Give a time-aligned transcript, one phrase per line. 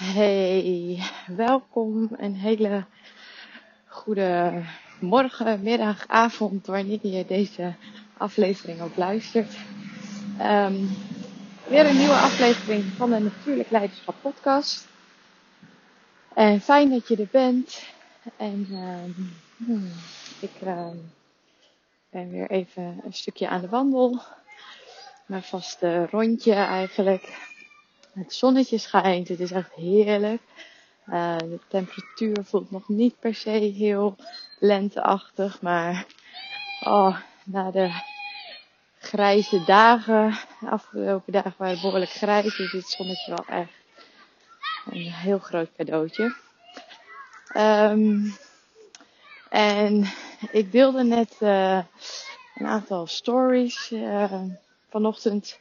[0.00, 2.08] Hey, welkom.
[2.16, 2.84] Een hele
[3.86, 4.62] goede
[5.00, 7.74] morgen, middag, avond, wanneer je deze
[8.16, 9.56] aflevering ook luistert.
[10.40, 10.88] Um,
[11.68, 14.88] weer een nieuwe aflevering van de Natuurlijk Leiderschap Podcast.
[16.34, 17.82] En fijn dat je er bent.
[18.36, 19.92] En um, hmm,
[20.40, 21.12] ik um,
[22.10, 24.20] ben weer even een stukje aan de wandel.
[25.26, 27.49] Mijn vaste rondje eigenlijk.
[28.12, 30.42] Het zonnetje schijnt, het is echt heerlijk.
[31.06, 34.16] Uh, de temperatuur voelt nog niet per se heel
[34.58, 36.06] lenteachtig, maar
[36.80, 38.02] oh, na de
[38.98, 43.72] grijze dagen, de afgelopen dagen waren het behoorlijk grijs, is dit zonnetje wel echt
[44.90, 46.34] een heel groot cadeautje.
[47.56, 48.36] Um,
[49.48, 50.04] en
[50.50, 51.80] ik deelde net uh,
[52.54, 54.32] een aantal stories uh,
[54.88, 55.58] vanochtend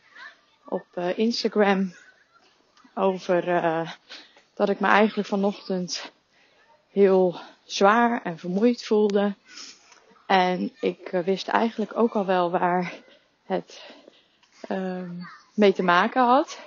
[0.66, 1.94] op Instagram
[2.96, 3.92] over uh,
[4.54, 6.12] dat ik me eigenlijk vanochtend
[6.92, 9.36] heel zwaar en vermoeid voelde.
[10.26, 12.94] En ik uh, wist eigenlijk ook al wel waar
[13.44, 13.82] het
[14.70, 15.10] uh,
[15.54, 16.60] mee te maken had.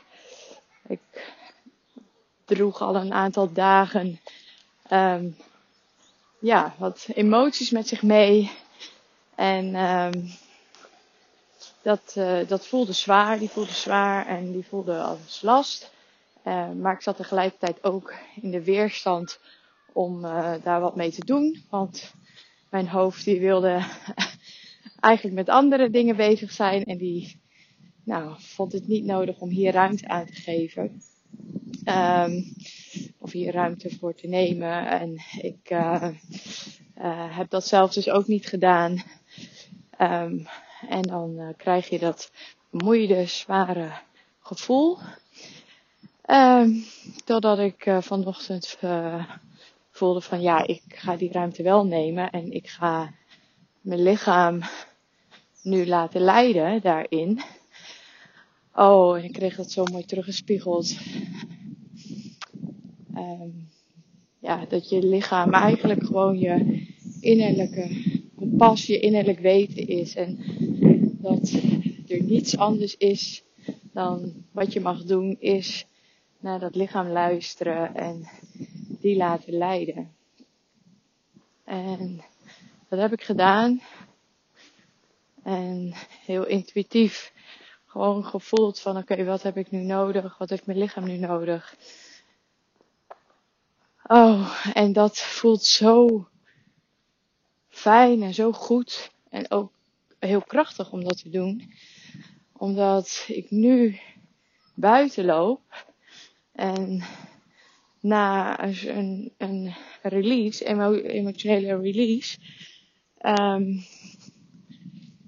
[0.86, 1.34] Ik
[2.44, 4.20] droeg al een aantal dagen
[4.90, 5.36] um,
[6.38, 8.50] ja, wat emoties met zich mee.
[9.34, 10.32] En um,
[11.82, 15.90] dat, uh, dat voelde zwaar, die voelde zwaar en die voelde als last.
[16.46, 19.40] Uh, maar ik zat tegelijkertijd ook in de weerstand
[19.92, 21.62] om uh, daar wat mee te doen.
[21.70, 22.14] Want
[22.70, 23.84] mijn hoofd die wilde
[25.00, 26.84] eigenlijk met andere dingen bezig zijn.
[26.84, 27.40] En die
[28.04, 31.02] nou, vond het niet nodig om hier ruimte aan te geven.
[31.84, 32.54] Um,
[33.18, 34.88] of hier ruimte voor te nemen.
[34.88, 36.08] En ik uh,
[37.36, 39.02] heb dat zelf dus ook niet gedaan.
[40.00, 40.46] Um,
[40.88, 42.30] en dan krijg je dat
[42.70, 43.92] bemoeide, zware
[44.40, 44.98] gevoel.
[46.30, 46.84] Um,
[47.24, 49.24] totdat ik uh, vanochtend uh,
[49.90, 53.14] voelde van ja, ik ga die ruimte wel nemen en ik ga
[53.80, 54.60] mijn lichaam
[55.62, 57.40] nu laten leiden daarin.
[58.74, 60.96] Oh, ik kreeg dat zo mooi teruggespiegeld.
[63.16, 63.68] Um,
[64.38, 66.86] ja, dat je lichaam eigenlijk gewoon je
[67.20, 68.02] innerlijke
[68.36, 70.14] kompas, je innerlijk weten is.
[70.14, 70.38] En
[71.20, 71.52] dat
[72.08, 73.42] er niets anders is
[73.92, 75.86] dan wat je mag doen, is
[76.42, 78.28] naar dat lichaam luisteren en
[79.00, 80.14] die laten leiden.
[81.64, 82.24] En
[82.88, 83.82] dat heb ik gedaan.
[85.42, 85.92] En
[86.24, 87.32] heel intuïtief
[87.86, 90.38] gewoon gevoeld van oké, wat heb ik nu nodig?
[90.38, 91.76] Wat heeft mijn lichaam nu nodig?
[94.06, 96.28] Oh, en dat voelt zo
[97.68, 99.10] fijn en zo goed.
[99.28, 99.72] En ook
[100.18, 101.72] heel krachtig om dat te doen.
[102.52, 104.00] Omdat ik nu
[104.74, 105.90] buiten loop
[106.52, 107.02] en
[108.00, 112.38] na een, een release, emo, emotionele release,
[113.22, 113.84] um,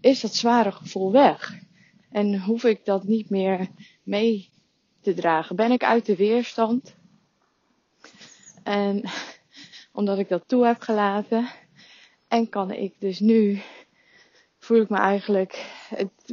[0.00, 1.62] is dat zware gevoel weg.
[2.10, 3.68] En hoef ik dat niet meer
[4.02, 4.50] mee
[5.00, 5.56] te dragen.
[5.56, 6.94] Ben ik uit de weerstand.
[8.62, 9.04] En
[9.92, 11.48] omdat ik dat toe heb gelaten.
[12.28, 13.62] En kan ik dus nu,
[14.58, 15.64] voel ik me eigenlijk,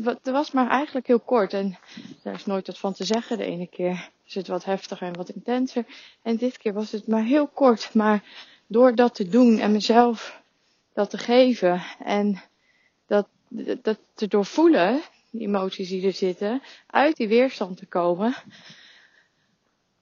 [0.03, 1.53] het was maar eigenlijk heel kort.
[1.53, 1.77] En
[2.23, 3.37] daar is nooit wat van te zeggen.
[3.37, 5.85] De ene keer is het wat heftiger en wat intenser.
[6.21, 7.93] En dit keer was het maar heel kort.
[7.93, 8.23] Maar
[8.67, 10.41] door dat te doen en mezelf
[10.93, 12.41] dat te geven en
[13.07, 13.27] dat,
[13.81, 18.35] dat te doorvoelen, die emoties die er zitten, uit die weerstand te komen,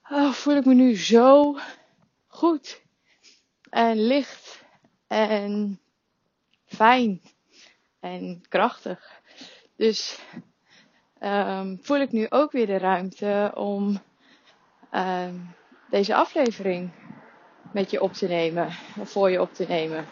[0.09, 1.57] oh, voel ik me nu zo
[2.27, 2.81] goed
[3.69, 4.63] en licht
[5.07, 5.79] en
[6.65, 7.21] fijn
[7.99, 9.21] en krachtig.
[9.75, 10.19] Dus
[11.21, 14.01] um, voel ik nu ook weer de ruimte om
[14.91, 15.33] uh,
[15.89, 16.91] deze aflevering
[17.73, 18.67] met je op te nemen,
[18.99, 20.05] of voor je op te nemen.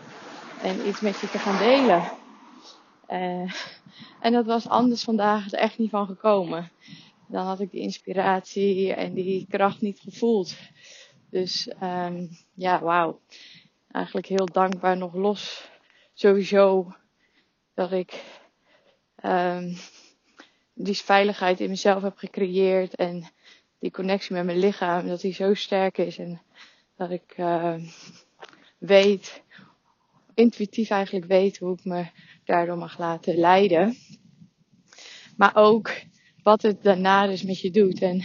[0.61, 2.03] En iets met je te gaan delen.
[3.09, 3.53] Uh,
[4.19, 6.71] en dat was anders vandaag er echt niet van gekomen.
[7.27, 10.55] Dan had ik die inspiratie en die kracht niet gevoeld.
[11.29, 13.19] Dus um, ja, wauw.
[13.91, 15.69] Eigenlijk heel dankbaar nog los.
[16.13, 16.93] Sowieso
[17.73, 18.23] dat ik
[19.23, 19.77] um,
[20.73, 22.95] die veiligheid in mezelf heb gecreëerd.
[22.95, 23.27] En
[23.79, 26.17] die connectie met mijn lichaam, dat die zo sterk is.
[26.17, 26.41] En
[26.95, 27.75] dat ik uh,
[28.77, 29.43] weet,
[30.33, 32.05] intuïtief eigenlijk weet hoe ik me
[32.45, 33.95] daardoor mag laten leiden.
[35.37, 35.91] Maar ook
[36.43, 38.01] wat het daarna dus met je doet.
[38.01, 38.23] En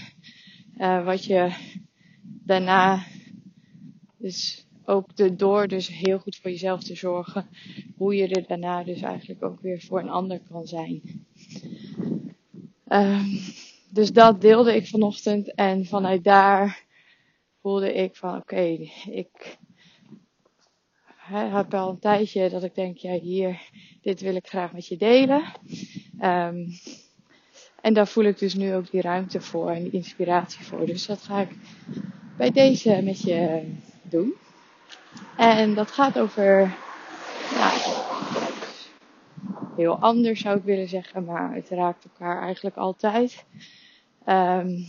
[0.77, 1.53] uh, wat je
[2.23, 3.05] daarna
[4.19, 7.49] dus ook door dus heel goed voor jezelf te zorgen.
[7.97, 11.27] Hoe je er daarna dus eigenlijk ook weer voor een ander kan zijn.
[12.89, 13.41] Um,
[13.93, 16.85] dus dat deelde ik vanochtend en vanuit daar
[17.61, 18.79] voelde ik van oké,
[19.11, 19.59] ik
[21.33, 23.61] heb al een tijdje dat ik denk, ja hier,
[24.01, 25.43] dit wil ik graag met je delen.
[26.21, 26.67] Um,
[27.81, 30.87] en daar voel ik dus nu ook die ruimte voor en die inspiratie voor.
[30.87, 31.51] Dus dat ga ik
[32.37, 33.63] bij deze met je
[34.03, 34.35] doen.
[35.37, 36.77] En dat gaat over,
[39.77, 43.45] heel anders zou ik willen zeggen, maar het raakt elkaar eigenlijk altijd.
[44.27, 44.87] Um,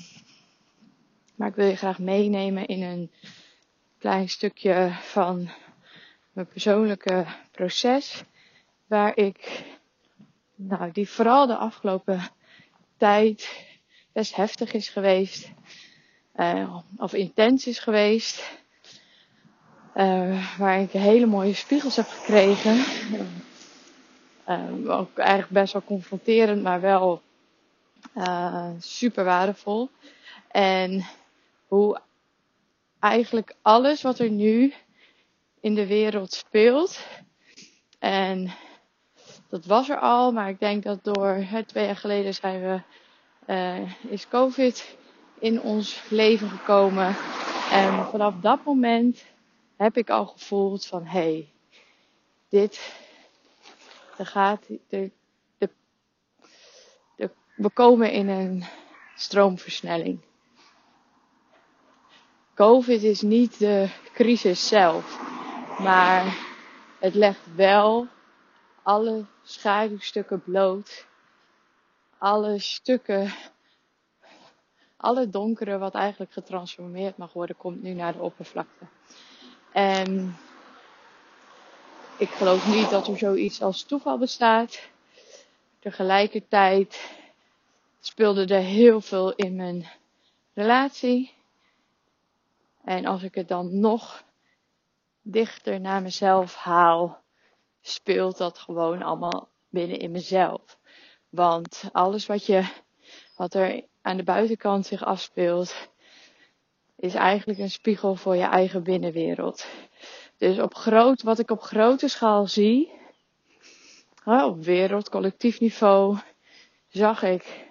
[1.35, 3.12] maar ik wil je graag meenemen in een
[3.97, 5.50] klein stukje van
[6.31, 8.24] mijn persoonlijke proces.
[8.88, 9.63] Waar ik,
[10.56, 12.21] nou, die vooral de afgelopen
[12.97, 13.65] tijd
[14.12, 15.51] best heftig is geweest.
[16.36, 18.62] Uh, of intens is geweest.
[19.95, 22.83] Uh, waar ik hele mooie spiegels heb gekregen.
[24.50, 27.22] Uh, ook eigenlijk best wel confronterend, maar wel
[28.80, 29.90] super waardevol.
[30.48, 31.06] En
[31.68, 32.01] hoe
[33.00, 34.74] eigenlijk alles wat er nu
[35.60, 37.06] in de wereld speelt.
[38.00, 38.51] En
[39.50, 42.81] dat was er al, maar ik denk dat door hè, twee jaar geleden zijn we,
[43.48, 44.98] uh, is COVID
[45.39, 47.16] in ons leven gekomen.
[47.72, 49.25] En vanaf dat moment
[49.78, 51.48] heb ik al gevoeld van hé, hey,
[52.50, 53.02] dit,
[54.18, 54.68] gaat,
[57.56, 58.63] we komen in een
[59.15, 60.19] stroomversnelling.
[62.54, 65.19] COVID is niet de crisis zelf,
[65.80, 66.38] maar
[67.00, 68.07] het legt wel
[68.83, 71.06] alle schaduwstukken bloot.
[72.18, 73.33] Alle stukken,
[74.98, 78.86] alle donkere wat eigenlijk getransformeerd mag worden, komt nu naar de oppervlakte.
[79.71, 80.36] En
[82.18, 84.89] ik geloof niet dat er zoiets als toeval bestaat.
[85.80, 87.18] Tegelijkertijd
[88.00, 89.89] speelde er heel veel in mijn
[90.54, 91.33] relatie.
[92.83, 94.24] En als ik het dan nog
[95.21, 97.21] dichter naar mezelf haal,
[97.81, 100.77] speelt dat gewoon allemaal binnen in mezelf.
[101.30, 102.68] Want alles wat je,
[103.36, 105.89] wat er aan de buitenkant zich afspeelt,
[106.95, 109.65] is eigenlijk een spiegel voor je eigen binnenwereld.
[110.44, 112.92] Dus op groot, wat ik op grote schaal zie,
[114.25, 116.18] op wereld, collectief niveau,
[116.88, 117.68] zag ik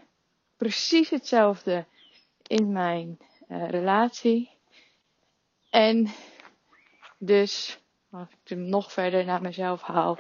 [0.56, 1.86] precies hetzelfde
[2.46, 4.50] in mijn uh, relatie.
[5.70, 6.12] En
[7.18, 7.78] dus,
[8.10, 10.18] als ik hem nog verder naar mezelf haal,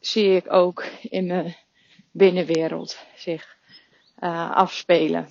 [0.00, 1.56] zie ik ook in mijn
[2.10, 3.56] binnenwereld zich
[4.20, 5.28] uh, afspelen.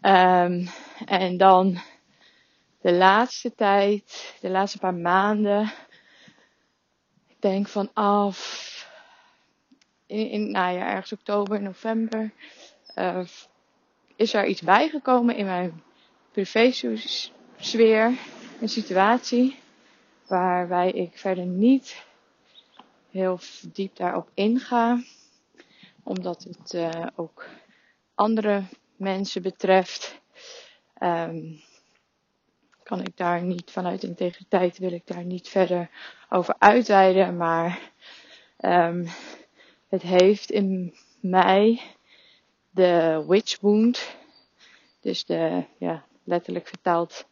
[0.00, 0.68] Um,
[1.06, 1.80] en dan
[2.82, 5.72] de laatste tijd, de laatste paar maanden,
[7.28, 8.70] ik denk vanaf
[10.06, 12.32] in, nou ja, ergens oktober, november,
[12.96, 13.24] uh,
[14.16, 15.82] is er iets bijgekomen in mijn
[16.30, 18.18] privé-sfeer,
[18.60, 19.58] een situatie
[20.26, 22.04] waarbij ik verder niet
[23.10, 23.38] heel
[23.72, 25.02] diep daarop inga,
[26.02, 27.46] omdat het uh, ook
[28.14, 28.62] andere
[28.96, 30.20] mensen betreft.
[31.02, 31.60] Um,
[32.82, 35.90] kan ik daar niet vanuit integriteit wil ik daar niet verder
[36.28, 37.80] over uitweiden, maar
[38.60, 39.08] um,
[39.88, 41.80] het heeft in mij
[42.70, 44.16] de witch wound,
[45.00, 47.26] dus de ja, letterlijk vertaald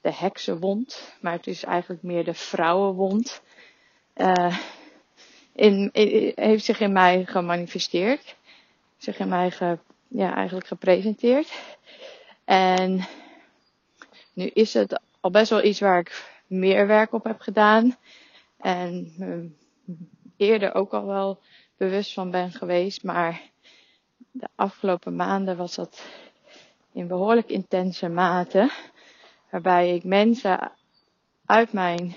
[0.00, 3.42] de heksenwond, maar het is eigenlijk meer de vrouwenwond.
[4.16, 4.58] Uh,
[5.52, 5.90] in,
[6.34, 8.36] heeft zich in mij gemanifesteerd,
[8.96, 9.52] zich in mij
[10.08, 11.52] ja, eigenlijk gepresenteerd.
[12.44, 13.06] En
[14.34, 17.96] nu is het al best wel iets waar ik meer werk op heb gedaan.
[18.56, 19.50] En me
[20.36, 21.40] eerder ook al wel
[21.76, 23.02] bewust van ben geweest.
[23.02, 23.42] Maar
[24.30, 26.04] de afgelopen maanden was dat
[26.92, 28.70] in behoorlijk intense mate.
[29.50, 30.72] Waarbij ik mensen
[31.46, 32.16] uit mijn,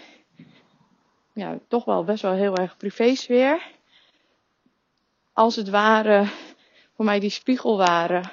[1.33, 3.71] ja, toch wel best wel heel erg privésfeer.
[5.33, 6.27] Als het ware
[6.95, 8.31] voor mij die spiegel waren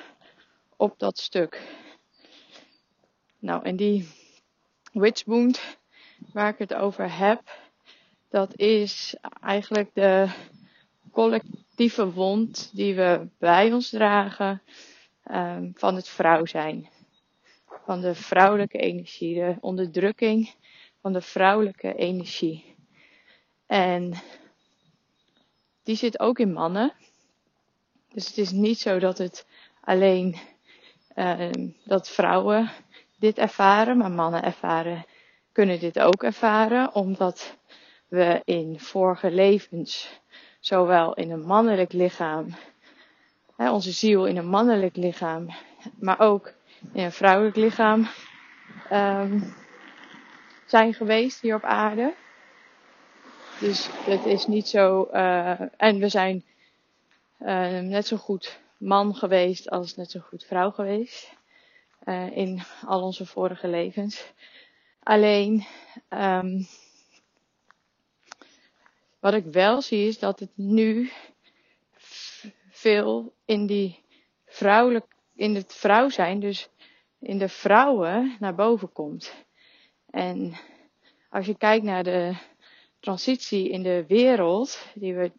[0.76, 1.82] op dat stuk.
[3.44, 4.08] Nou, en die
[4.92, 5.78] witch wound
[6.32, 7.40] waar ik het over heb,
[8.28, 10.28] dat is eigenlijk de
[11.12, 14.62] collectieve wond die we bij ons dragen
[15.30, 16.88] um, van het vrouw zijn.
[17.84, 20.54] Van de vrouwelijke energie, de onderdrukking
[21.00, 22.74] van de vrouwelijke energie.
[23.66, 24.14] En
[25.82, 26.92] die zit ook in mannen.
[28.12, 29.46] Dus het is niet zo dat het
[29.80, 30.36] alleen
[31.16, 31.50] uh,
[31.84, 32.70] dat vrouwen
[33.18, 35.06] dit ervaren, maar mannen ervaren,
[35.52, 37.56] kunnen dit ook ervaren, omdat
[38.09, 40.21] we in vorige levens,
[40.61, 42.54] zowel in een mannelijk lichaam,
[43.56, 45.49] hè, onze ziel in een mannelijk lichaam,
[45.99, 46.52] maar ook
[46.92, 48.09] in een vrouwelijk lichaam
[48.92, 49.54] um,
[50.66, 52.14] zijn geweest hier op aarde.
[53.61, 55.09] Dus het is niet zo.
[55.12, 56.44] Uh, en we zijn
[57.40, 61.33] uh, net zo goed man geweest als net zo goed vrouw geweest.
[62.04, 64.32] Uh, in al onze vorige levens.
[65.02, 65.66] Alleen.
[66.08, 66.66] Um,
[69.25, 71.11] wat ik wel zie is dat het nu
[72.70, 74.04] veel in die
[74.46, 76.68] vrouwelijk, in het vrouw zijn, dus
[77.20, 79.34] in de vrouwen naar boven komt.
[80.11, 80.54] En
[81.28, 82.37] als je kijkt naar de
[83.00, 85.32] transitie in de wereld die we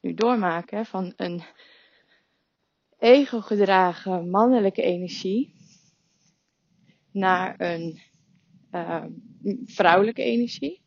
[0.00, 1.42] nu doormaken van een
[2.98, 5.54] ego-gedragen mannelijke energie
[7.12, 8.00] naar een
[8.72, 9.04] uh,
[9.64, 10.82] vrouwelijke energie,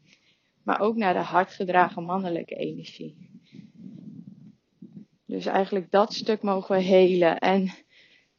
[0.63, 3.31] maar ook naar de hardgedragen mannelijke energie.
[5.25, 7.39] Dus eigenlijk dat stuk mogen we helen.
[7.39, 7.71] En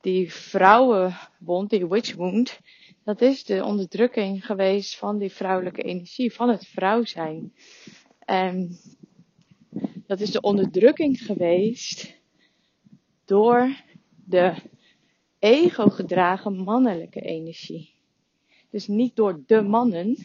[0.00, 2.60] die vrouwenwond, die witch wound,
[3.04, 7.52] dat is de onderdrukking geweest van die vrouwelijke energie, van het vrouw zijn.
[8.18, 8.78] En
[10.06, 12.20] dat is de onderdrukking geweest
[13.24, 13.76] door
[14.24, 14.54] de
[15.44, 17.94] ego gedragen mannelijke energie.
[18.70, 20.16] Dus niet door de mannen,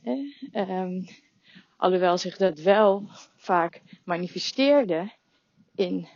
[0.00, 0.18] hè,
[0.52, 1.06] um,
[1.76, 5.12] alhoewel zich dat wel vaak manifesteerde
[5.74, 6.08] in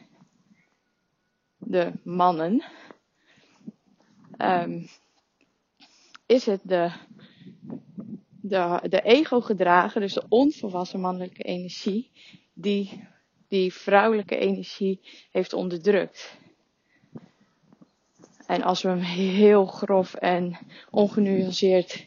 [1.58, 2.62] de mannen,
[4.38, 4.88] um,
[6.26, 6.90] is het de,
[8.40, 12.10] de, de ego gedragen, dus de onvolwassen mannelijke energie,
[12.52, 13.08] die
[13.48, 16.38] die vrouwelijke energie heeft onderdrukt.
[18.46, 20.58] En als we hem heel grof en
[20.90, 22.06] ongenuanceerd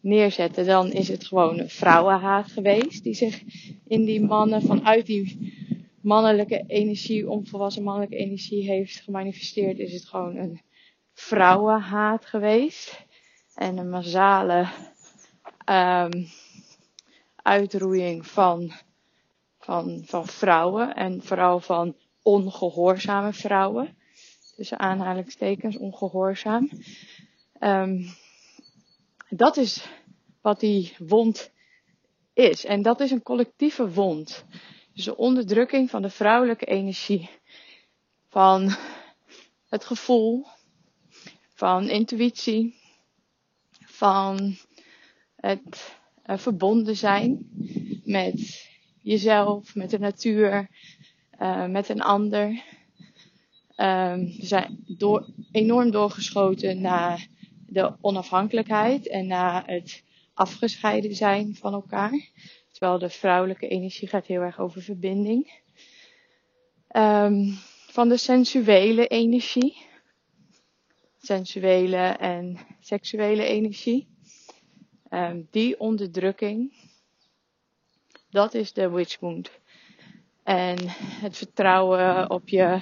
[0.00, 3.42] neerzetten, dan is het gewoon een vrouwenhaat geweest die zich
[3.86, 5.54] in die mannen vanuit die
[6.00, 10.60] mannelijke energie, onvolwassen mannelijke energie heeft gemanifesteerd, is het gewoon een
[11.12, 13.04] vrouwenhaat geweest.
[13.54, 14.68] En een massale
[15.70, 16.26] um,
[17.36, 18.72] uitroeiing van,
[19.58, 23.96] van, van vrouwen en vooral van ongehoorzame vrouwen.
[24.56, 26.70] Tussen aanhalingstekens, ongehoorzaam.
[27.60, 28.06] Um,
[29.28, 29.88] dat is
[30.40, 31.50] wat die wond
[32.32, 32.64] is.
[32.64, 34.44] En dat is een collectieve wond.
[34.94, 37.30] Dus de onderdrukking van de vrouwelijke energie.
[38.28, 38.70] Van
[39.68, 40.46] het gevoel.
[41.54, 42.74] Van intuïtie.
[43.84, 44.56] Van
[45.36, 45.96] het
[46.26, 47.50] uh, verbonden zijn
[48.04, 48.68] met
[49.02, 50.68] jezelf, met de natuur,
[51.40, 52.62] uh, met een ander.
[53.76, 57.26] Um, we zijn door, enorm doorgeschoten naar
[57.66, 60.04] de onafhankelijkheid en naar het
[60.34, 62.30] afgescheiden zijn van elkaar.
[62.70, 65.60] Terwijl de vrouwelijke energie gaat heel erg over verbinding.
[66.96, 69.76] Um, van de sensuele energie.
[71.18, 74.08] Sensuele en seksuele energie.
[75.10, 76.72] Um, die onderdrukking.
[78.30, 79.18] Dat is de witch.
[80.42, 80.76] En
[81.20, 82.80] het vertrouwen op je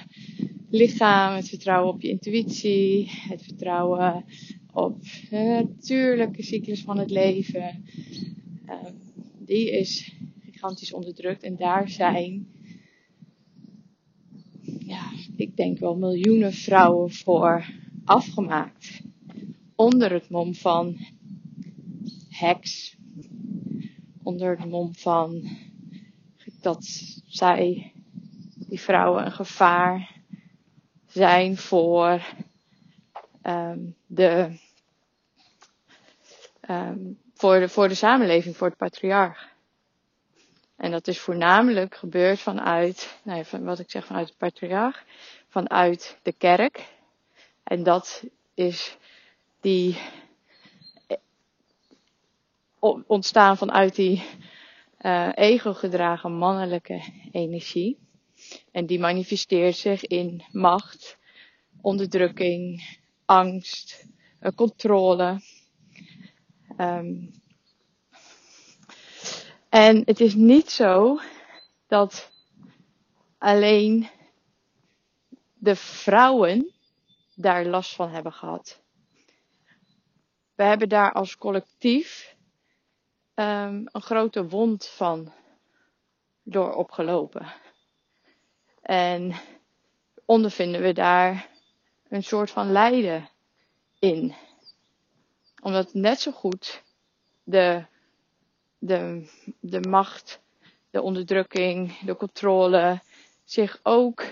[0.75, 4.25] lichaam, het vertrouwen op je intuïtie, het vertrouwen
[4.73, 7.83] op de natuurlijke cyclus van het leven.
[8.69, 8.95] Um,
[9.39, 11.43] die is gigantisch onderdrukt.
[11.43, 12.47] En daar zijn,
[14.79, 17.65] ja, ik denk wel miljoenen vrouwen voor
[18.05, 19.01] afgemaakt.
[19.75, 20.97] Onder het mom van
[22.29, 22.97] heks.
[24.23, 25.49] Onder het mom van
[26.61, 26.85] dat
[27.25, 27.91] zij,
[28.67, 30.14] die vrouwen, een gevaar
[31.15, 32.21] zijn voor
[33.43, 34.59] um, de
[36.69, 39.49] um, voor de, voor de samenleving, voor het patriarch.
[40.75, 45.03] En dat is voornamelijk gebeurd vanuit, nee, van wat ik zeg vanuit het patriarch,
[45.47, 46.85] vanuit de kerk.
[47.63, 48.97] En dat is
[49.61, 49.97] die
[51.07, 51.17] eh,
[53.07, 54.23] ontstaan vanuit die
[55.01, 58.04] uh, ego-gedragen mannelijke energie.
[58.71, 61.17] En die manifesteert zich in macht,
[61.81, 62.81] onderdrukking,
[63.25, 64.05] angst,
[64.41, 65.41] uh, controle.
[66.77, 67.31] Um,
[69.69, 71.19] en het is niet zo
[71.87, 72.31] dat
[73.37, 74.09] alleen
[75.53, 76.73] de vrouwen
[77.35, 78.83] daar last van hebben gehad.
[80.55, 82.35] We hebben daar als collectief
[83.35, 85.33] um, een grote wond van
[86.43, 87.53] door opgelopen.
[88.85, 89.35] En
[90.25, 91.49] ondervinden we daar
[92.09, 93.29] een soort van lijden
[93.99, 94.35] in
[95.65, 96.83] omdat net zo goed
[97.43, 97.85] de,
[98.77, 100.41] de, de macht,
[100.89, 103.01] de onderdrukking, de controle
[103.43, 104.25] zich ook,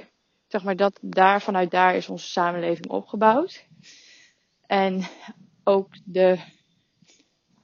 [0.47, 3.65] zeg maar, dat daar vanuit daar is onze samenleving opgebouwd.
[4.65, 5.03] En
[5.63, 6.37] ook de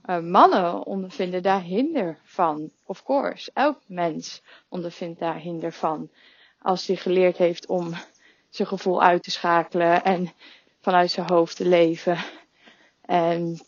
[0.05, 2.71] uh, mannen ondervinden daar hinder van.
[2.85, 6.09] Of course, elk mens ondervindt daar hinder van.
[6.61, 7.93] Als hij geleerd heeft om
[8.49, 10.31] zijn gevoel uit te schakelen en
[10.81, 12.17] vanuit zijn hoofd te leven.
[13.01, 13.59] En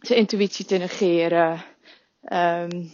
[0.00, 1.64] zijn intuïtie te negeren.
[2.32, 2.90] Um,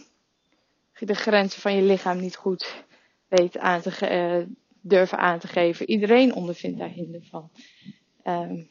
[0.99, 2.83] de grenzen van je lichaam niet goed
[3.27, 5.89] weet aan te uh, durven aan te geven.
[5.89, 7.49] Iedereen ondervindt daar hinder van.
[8.23, 8.69] Um,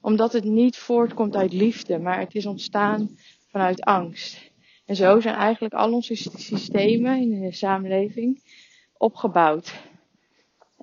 [0.00, 3.18] omdat het niet voortkomt uit liefde, maar het is ontstaan
[3.48, 4.50] vanuit angst.
[4.86, 8.42] En zo zijn eigenlijk al onze systemen in de samenleving
[8.96, 9.72] opgebouwd.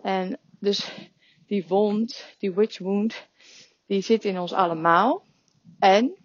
[0.02, 0.92] En dus
[1.48, 3.28] die wond, die witch wound,
[3.86, 5.24] die zit in ons allemaal.
[5.80, 6.16] En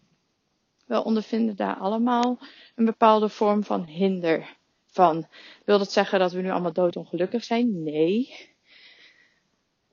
[0.87, 2.38] we ondervinden daar allemaal
[2.75, 5.26] een bepaalde vorm van hinder van.
[5.64, 7.83] Wil dat zeggen dat we nu allemaal doodongelukkig zijn?
[7.83, 8.52] Nee.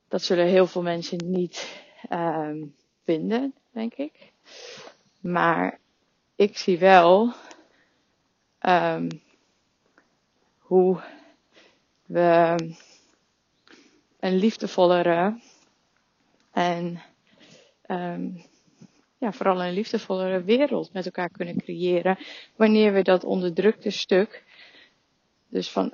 [0.08, 4.32] Dat zullen heel veel mensen niet um, vinden, denk ik.
[5.20, 5.80] Maar
[6.36, 7.34] ik zie wel
[8.62, 9.22] um,
[10.58, 11.02] hoe
[12.06, 12.56] we
[14.22, 15.40] een liefdevollere
[16.52, 17.02] en
[17.88, 18.44] um,
[19.18, 22.18] ja, vooral een liefdevollere wereld met elkaar kunnen creëren.
[22.56, 24.44] Wanneer we dat onderdrukte stuk,
[25.50, 25.94] dus van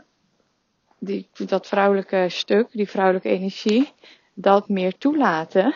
[1.00, 3.91] die, dat vrouwelijke stuk, die vrouwelijke energie,
[4.34, 5.75] dat meer toelaten.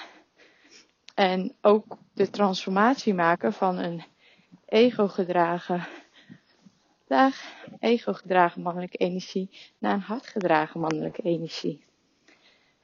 [1.15, 4.03] En ook de transformatie maken van een
[4.65, 5.87] ego-gedragen,
[7.79, 11.83] ego-gedragen mannelijke energie naar een hart-gedragen mannelijke energie.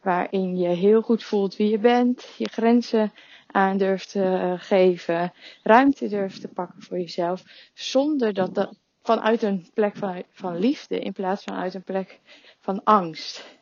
[0.07, 3.13] Waarin je heel goed voelt wie je bent, je grenzen
[3.47, 5.33] aan durft te eh, geven,
[5.63, 10.99] ruimte durft te pakken voor jezelf, zonder dat dat vanuit een plek van, van liefde
[10.99, 12.19] in plaats van uit een plek
[12.59, 13.57] van angst.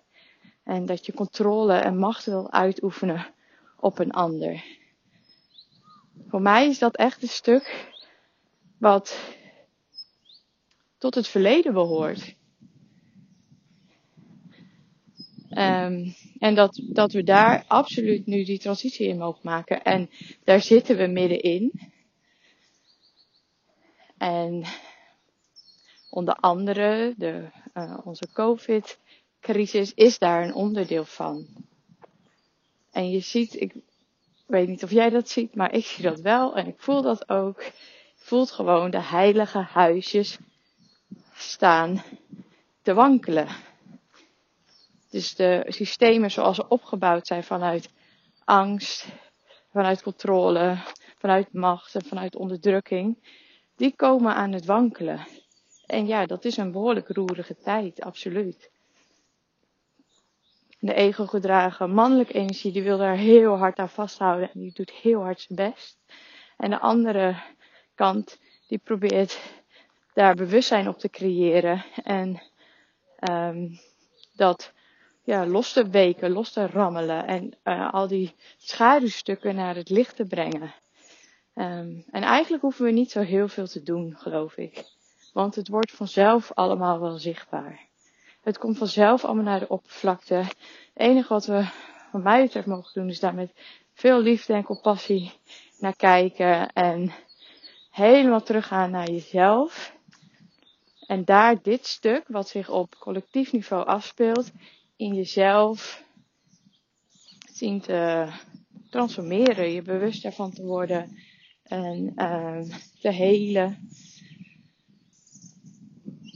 [0.64, 3.25] En dat je controle en macht wil uitoefenen
[3.80, 4.64] op een ander.
[6.28, 7.94] Voor mij is dat echt een stuk
[8.78, 9.20] wat
[10.98, 12.36] tot het verleden behoort.
[15.50, 19.84] Um, en dat, dat we daar absoluut nu die transitie in mogen maken.
[19.84, 20.10] En
[20.44, 21.72] daar zitten we middenin.
[24.18, 24.64] En
[26.10, 31.48] onder andere de, uh, onze COVID-crisis is daar een onderdeel van.
[32.92, 33.74] En je ziet, ik
[34.46, 37.29] weet niet of jij dat ziet, maar ik zie dat wel en ik voel dat
[37.29, 37.62] ook.
[37.64, 37.72] Je
[38.16, 40.38] voelt gewoon de heilige huisjes
[41.34, 42.03] staan
[42.81, 43.48] te wankelen.
[45.16, 47.90] Dus de systemen zoals ze opgebouwd zijn vanuit
[48.44, 49.08] angst,
[49.72, 50.78] vanuit controle,
[51.18, 53.18] vanuit macht en vanuit onderdrukking,
[53.75, 55.28] die komen aan het wankelen.
[55.86, 58.72] En ja, dat is een behoorlijk roerige tijd, absoluut.
[60.80, 65.22] De ego-gedragen mannelijke energie, die wil daar heel hard aan vasthouden en die doet heel
[65.22, 65.98] hard zijn best.
[66.58, 67.42] En de andere
[67.94, 69.40] kant, die probeert
[70.14, 72.42] daar bewustzijn op te creëren en
[73.30, 73.80] um,
[74.34, 74.74] dat
[75.25, 80.16] ja, los te weken, los te rammelen en uh, al die schaduwstukken naar het licht
[80.16, 80.74] te brengen.
[81.55, 84.83] Um, en eigenlijk hoeven we niet zo heel veel te doen, geloof ik.
[85.33, 87.79] Want het wordt vanzelf allemaal wel zichtbaar.
[88.42, 90.35] Het komt vanzelf allemaal naar de oppervlakte.
[90.35, 90.55] Het
[90.94, 91.68] enige wat we
[92.11, 93.51] van mij betreft mogen doen is daar met
[93.94, 95.31] veel liefde en compassie
[95.79, 97.14] naar kijken en
[97.92, 99.96] helemaal teruggaan naar jezelf.
[101.07, 104.51] En daar dit stuk, wat zich op collectief niveau afspeelt,
[104.96, 106.03] in jezelf
[107.51, 108.27] zien te
[108.90, 111.18] transformeren, je bewust daarvan te worden
[111.64, 112.62] en uh,
[113.00, 113.90] te helen.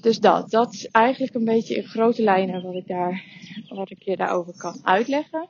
[0.01, 3.23] Dus dat, dat is eigenlijk een beetje in grote lijnen wat ik daar,
[3.67, 5.49] wat ik je daarover kan uitleggen.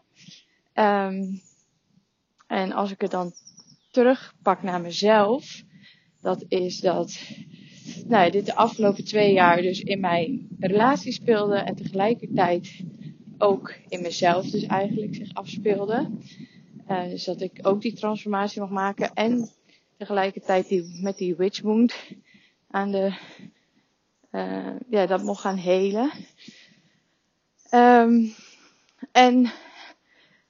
[0.73, 1.41] Um,
[2.47, 3.33] en als ik het dan
[3.91, 5.63] terugpak naar mezelf,
[6.21, 7.21] dat is dat,
[8.07, 12.83] nou, dit de afgelopen twee jaar dus in mijn relatie speelde en tegelijkertijd
[13.39, 16.09] ook in mezelf dus eigenlijk zich afspeelde.
[16.89, 19.49] Uh, dus dat ik ook die transformatie mag maken en
[19.97, 21.93] tegelijkertijd die, met die witch wound
[22.69, 23.13] aan de,
[24.31, 26.11] uh, ja, dat mocht gaan helen.
[27.73, 28.33] Um,
[29.11, 29.51] en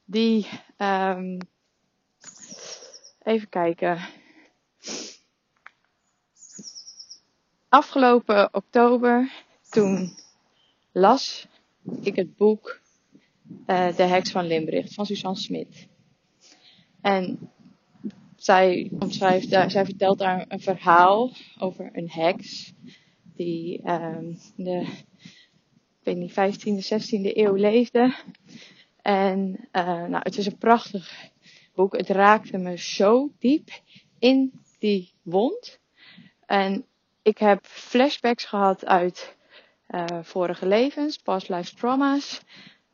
[0.05, 0.47] die,
[0.77, 1.37] um,
[3.23, 3.99] even kijken.
[7.69, 9.31] Afgelopen oktober,
[9.69, 10.17] toen
[10.91, 11.47] las
[12.01, 12.78] ik het boek
[13.67, 15.87] uh, De Heks van Limbricht van Suzanne Smit.
[17.01, 17.51] En
[18.35, 22.73] zij, omschrijft, uh, zij vertelt daar een verhaal over een heks
[23.35, 24.87] die um, de
[26.03, 28.15] ik weet niet, 15e, 16e eeuw leefde.
[29.01, 31.29] En uh, nou, het is een prachtig
[31.75, 31.97] boek.
[31.97, 33.69] Het raakte me zo diep
[34.19, 35.79] in die wond.
[36.45, 36.85] En
[37.21, 39.37] ik heb flashbacks gehad uit
[40.21, 42.41] vorige levens, past life trauma's.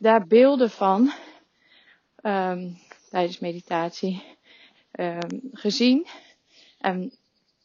[0.06, 1.12] Daar beelden van
[2.22, 2.78] um,
[3.10, 4.24] tijdens meditatie
[4.91, 6.08] um, gezien.
[6.80, 7.13] En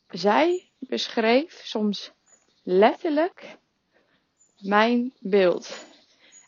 [0.08, 2.12] zij beschreef soms
[2.62, 3.56] letterlijk
[4.58, 5.86] mijn beeld.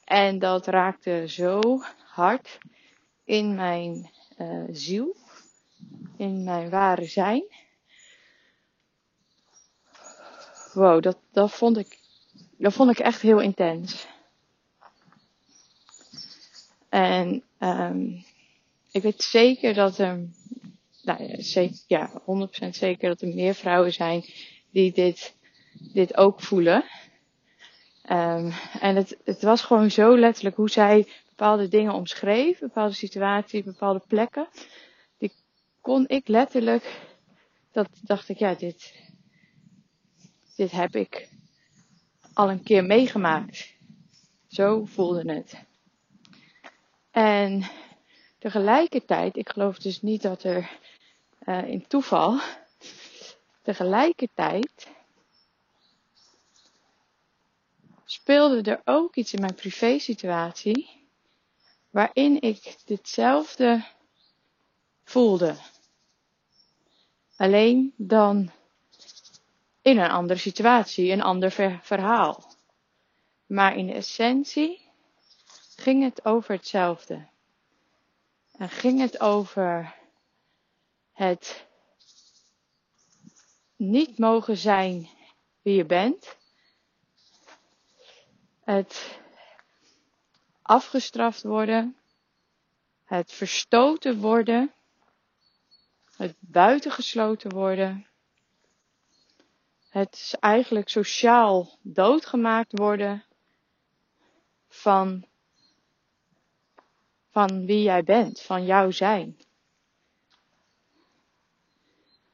[0.04, 1.60] En dat raakte zo
[2.04, 2.58] hard
[3.24, 5.16] in mijn uh, ziel,
[6.16, 7.44] in mijn ware zijn.
[10.72, 11.98] Wow, dat, dat, vond ik,
[12.58, 14.10] dat vond ik echt heel intens.
[16.92, 18.24] En um,
[18.90, 20.28] ik weet zeker dat er,
[21.02, 22.22] nou ja, zeker, ja,
[22.66, 24.24] 100% zeker dat er meer vrouwen zijn
[24.70, 25.34] die dit,
[25.92, 26.84] dit ook voelen.
[28.10, 33.64] Um, en het, het was gewoon zo letterlijk hoe zij bepaalde dingen omschreef, bepaalde situaties,
[33.64, 34.48] bepaalde plekken.
[35.18, 35.32] Die
[35.80, 37.00] kon ik letterlijk,
[37.70, 38.94] dat dacht ik, ja, dit,
[40.56, 41.28] dit heb ik
[42.32, 43.74] al een keer meegemaakt.
[44.48, 45.70] Zo voelde het.
[47.12, 47.70] En
[48.38, 50.70] tegelijkertijd, ik geloof dus niet dat er
[51.46, 52.40] uh, in toeval,
[53.62, 54.88] tegelijkertijd
[58.04, 61.06] speelde er ook iets in mijn privésituatie
[61.90, 63.84] waarin ik ditzelfde
[65.04, 65.56] voelde.
[67.36, 68.50] Alleen dan
[69.82, 71.50] in een andere situatie, een ander
[71.82, 72.44] verhaal.
[73.46, 74.81] Maar in de essentie
[75.76, 77.28] ging het over hetzelfde.
[78.52, 79.94] En ging het over
[81.12, 81.66] het
[83.76, 85.08] niet mogen zijn
[85.62, 86.36] wie je bent.
[88.64, 89.20] Het
[90.62, 91.96] afgestraft worden.
[93.04, 94.72] Het verstoten worden.
[96.16, 98.06] Het buitengesloten worden.
[99.88, 103.24] Het eigenlijk sociaal doodgemaakt worden
[104.68, 105.26] van,
[107.32, 109.36] van wie jij bent, van jouw zijn.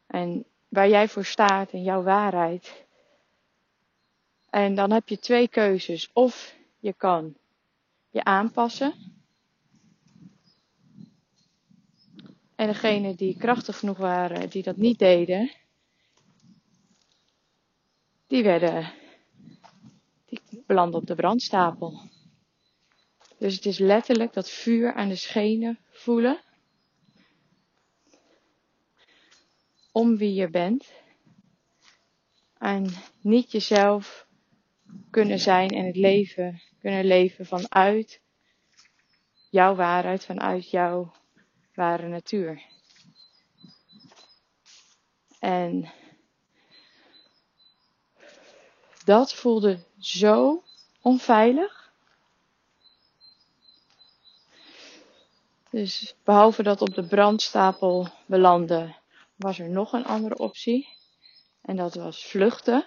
[0.06, 2.86] En waar jij voor staat en jouw waarheid.
[4.50, 6.10] En dan heb je twee keuzes.
[6.12, 7.36] Of je kan
[8.10, 8.94] je aanpassen.
[12.54, 15.50] En degenen die krachtig genoeg waren, die dat niet deden,
[18.26, 18.92] die werden,
[20.24, 22.00] die belanden op de brandstapel.
[23.38, 26.40] Dus het is letterlijk dat vuur aan de schenen voelen.
[29.92, 30.92] Om wie je bent.
[32.58, 34.26] En niet jezelf
[35.10, 38.20] kunnen zijn en het leven kunnen leven vanuit
[39.50, 41.12] jouw waarheid, vanuit jouw
[41.74, 42.62] ware natuur.
[45.38, 45.92] En
[49.04, 50.62] dat voelde zo
[51.00, 51.87] onveilig.
[55.70, 58.96] Dus behalve dat op de brandstapel belanden,
[59.36, 60.88] was er nog een andere optie.
[61.62, 62.84] En dat was vluchten.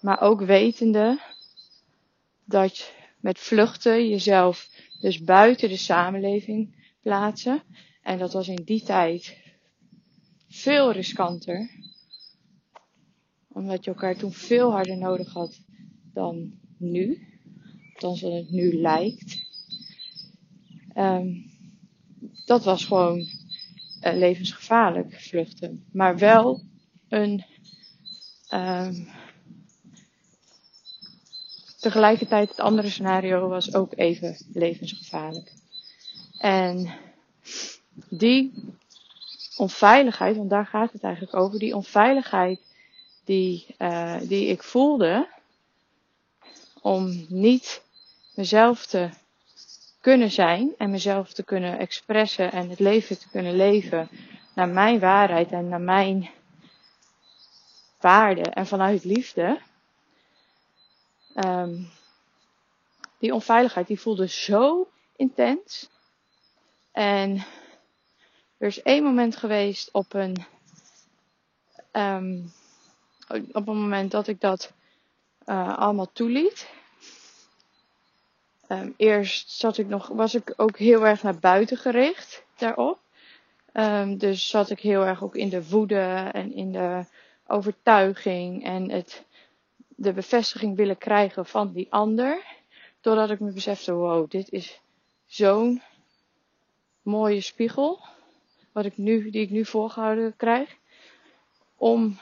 [0.00, 1.20] Maar ook wetende
[2.44, 7.62] dat met vluchten jezelf dus buiten de samenleving plaatsen.
[8.02, 9.36] En dat was in die tijd
[10.48, 11.70] veel riskanter.
[13.48, 15.60] Omdat je elkaar toen veel harder nodig had
[16.12, 17.28] dan nu.
[17.98, 19.44] dan zoals het nu lijkt.
[20.96, 21.55] Um,
[22.46, 23.26] dat was gewoon uh,
[24.14, 25.84] levensgevaarlijk vluchten.
[25.92, 26.62] Maar wel
[27.08, 27.44] een
[28.52, 29.08] um,
[31.86, 35.52] Tegelijkertijd het andere scenario was ook even levensgevaarlijk.
[36.38, 36.94] En
[38.08, 38.52] die
[39.56, 42.60] onveiligheid, want daar gaat het eigenlijk over, die onveiligheid
[43.24, 45.28] die, uh, die ik voelde
[46.80, 47.82] om niet
[48.34, 49.08] mezelf te
[50.06, 54.08] kunnen zijn en mezelf te kunnen expressen en het leven te kunnen leven
[54.54, 56.30] naar mijn waarheid en naar mijn
[58.00, 59.60] waarde en vanuit liefde
[61.44, 61.90] Um,
[63.18, 65.90] die onveiligheid die voelde zo intens.
[66.92, 67.36] En
[68.58, 70.44] er is één moment geweest op een,
[71.92, 72.52] um,
[73.52, 74.72] op een moment dat ik dat
[75.46, 76.68] uh, allemaal toeliet.
[78.68, 82.98] Um, eerst zat ik nog, was ik ook heel erg naar buiten gericht daarop.
[83.72, 87.04] Um, dus zat ik heel erg ook in de woede en in de
[87.46, 89.24] overtuiging en het
[89.96, 92.44] de bevestiging willen krijgen van die ander.
[93.00, 94.80] Doordat ik me besefte, wow, dit is
[95.26, 95.82] zo'n
[97.02, 98.00] mooie spiegel.
[98.72, 100.76] wat ik nu, die ik nu voorgehouden krijg.
[101.76, 102.18] Om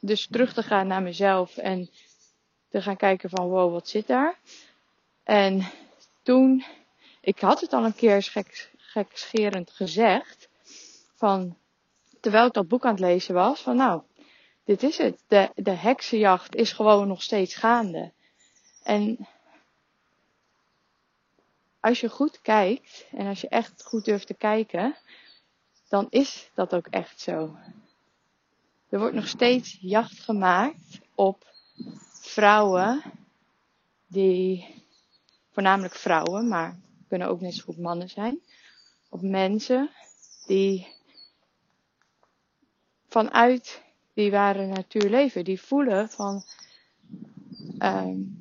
[0.00, 1.90] dus terug te gaan naar mezelf en
[2.68, 4.38] te gaan kijken van wow, wat zit daar?
[5.28, 5.62] En
[6.22, 6.64] toen,
[7.20, 10.48] ik had het al een keer gek, gekscherend gezegd,
[11.14, 11.56] van,
[12.20, 14.02] terwijl ik dat boek aan het lezen was, van nou,
[14.64, 15.22] dit is het.
[15.26, 18.12] De, de heksenjacht is gewoon nog steeds gaande.
[18.82, 19.28] En
[21.80, 24.96] als je goed kijkt en als je echt goed durft te kijken,
[25.88, 27.56] dan is dat ook echt zo.
[28.88, 31.46] Er wordt nog steeds jacht gemaakt op
[32.20, 33.02] vrouwen
[34.06, 34.76] die,
[35.58, 38.40] voornamelijk vrouwen, maar kunnen ook net zo goed mannen zijn,
[39.08, 39.90] op mensen
[40.46, 40.86] die
[43.08, 43.82] vanuit
[44.14, 46.42] die ware natuur leven, die voelen van
[47.78, 48.38] um,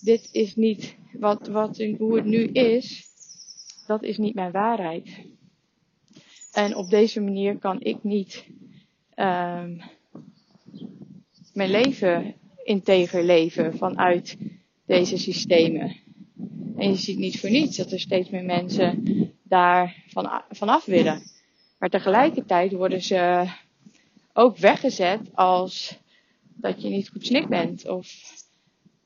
[0.00, 3.06] dit is niet wat, wat hoe het nu is,
[3.86, 5.08] dat is niet mijn waarheid.
[6.52, 8.44] En op deze manier kan ik niet
[9.16, 9.80] um,
[11.52, 14.36] mijn leven integer leven vanuit
[14.86, 16.05] deze systemen.
[16.76, 19.02] En je ziet niet voor niets dat er steeds meer mensen
[19.42, 21.22] daar van, vanaf willen.
[21.78, 23.50] Maar tegelijkertijd worden ze
[24.32, 25.98] ook weggezet als
[26.54, 27.88] dat je niet goed snik bent.
[27.88, 28.08] Of,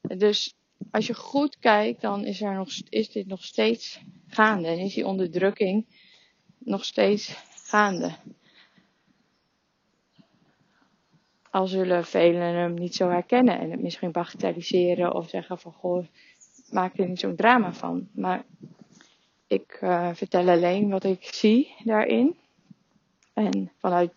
[0.00, 0.54] dus
[0.90, 4.68] als je goed kijkt, dan is, er nog, is dit nog steeds gaande.
[4.68, 5.86] En is die onderdrukking
[6.58, 8.12] nog steeds gaande.
[11.50, 16.06] Al zullen velen hem niet zo herkennen en het misschien bagatelliseren of zeggen van goh,
[16.72, 18.08] maak er niet zo'n drama van.
[18.12, 18.44] Maar
[19.46, 22.36] ik uh, vertel alleen wat ik zie daarin.
[23.34, 24.12] En vanuit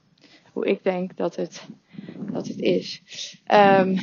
[0.52, 1.68] hoe ik denk dat het,
[2.32, 3.02] dat het is.
[3.54, 4.00] Um,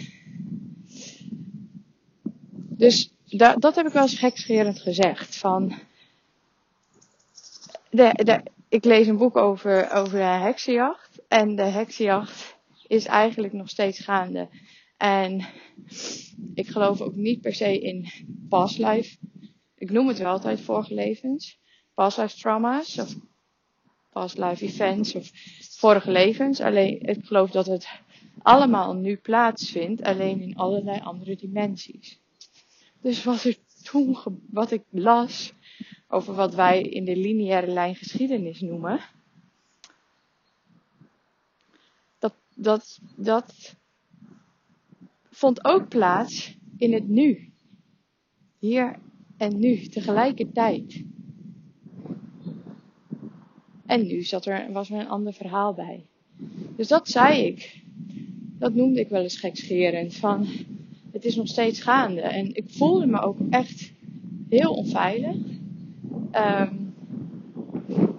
[2.59, 5.37] dus da, dat heb ik wel eens gekscherend gezegd.
[5.37, 5.79] Van
[7.91, 11.21] de, de, ik lees een boek over, over de heksenjacht.
[11.29, 14.49] En de heksenjacht is eigenlijk nog steeds gaande.
[15.01, 15.47] En
[16.55, 18.09] ik geloof ook niet per se in
[18.49, 19.17] past life.
[19.75, 21.59] Ik noem het wel altijd vorige levens.
[21.95, 23.15] Past life trauma's of
[24.11, 26.61] past life events of vorige levens.
[26.61, 27.89] Alleen ik geloof dat het
[28.43, 32.21] allemaal nu plaatsvindt, alleen in allerlei andere dimensies.
[33.01, 34.19] Dus wat ik toen,
[34.51, 35.53] wat ik las
[36.09, 39.01] over wat wij in de lineaire lijn geschiedenis noemen,
[42.19, 43.79] dat, dat, dat
[45.41, 47.53] vond ook plaats in het nu.
[48.59, 48.99] Hier
[49.37, 51.05] en nu, tegelijkertijd.
[53.87, 56.07] En nu zat er, was er een ander verhaal bij.
[56.77, 57.83] Dus dat zei ik.
[58.59, 60.17] Dat noemde ik wel eens gekscherend.
[60.17, 60.47] Van,
[61.13, 62.21] het is nog steeds gaande.
[62.21, 63.93] En ik voelde me ook echt
[64.49, 65.37] heel onveilig.
[66.33, 66.95] Um,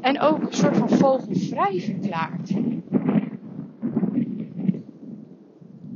[0.02, 2.52] en ook een soort van vogelvrij verklaard.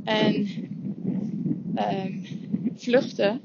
[0.04, 0.65] En
[1.78, 2.26] um,
[2.74, 3.40] vluchten.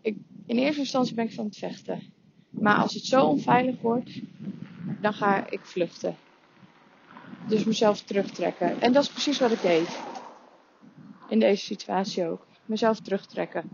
[0.00, 2.12] Ik, in eerste instantie ben ik van het vechten.
[2.50, 4.20] Maar als het zo onveilig wordt,
[5.00, 6.16] dan ga ik vluchten.
[7.48, 8.80] Dus mezelf terugtrekken.
[8.80, 9.98] En dat is precies wat ik deed.
[11.28, 12.46] In deze situatie ook.
[12.66, 13.70] Mezelf terugtrekken.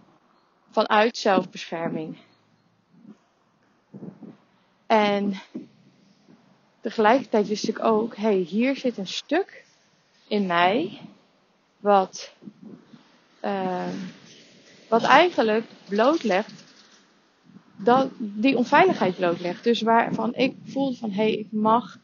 [0.71, 2.17] Vanuit zelfbescherming.
[4.87, 5.35] En
[6.81, 9.65] tegelijkertijd wist ik ook, hé, hey, hier zit een stuk
[10.29, 11.01] in mij
[11.85, 12.35] wat,
[13.44, 13.88] uh,
[14.88, 16.64] wat eigenlijk blootlegt,
[17.77, 19.64] dat, die onveiligheid blootlegt.
[19.64, 21.99] Dus waarvan ik voelde van, hé, hey, ik mag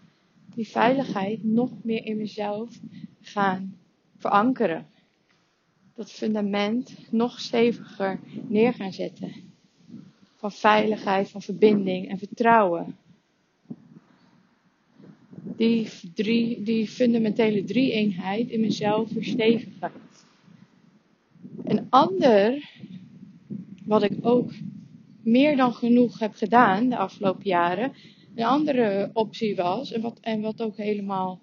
[0.54, 2.80] die veiligheid nog meer in mezelf
[3.20, 3.76] gaan
[4.16, 4.86] verankeren.
[5.94, 9.32] Dat fundament nog steviger neer gaan zetten.
[10.36, 12.96] Van veiligheid, van verbinding en vertrouwen.
[15.60, 19.92] Die, drie, die fundamentele drie-eenheid in mezelf verstevigen.
[21.64, 22.70] Een ander,
[23.84, 24.52] wat ik ook
[25.22, 27.92] meer dan genoeg heb gedaan de afgelopen jaren,
[28.34, 31.42] een andere optie was, en wat, en wat ook helemaal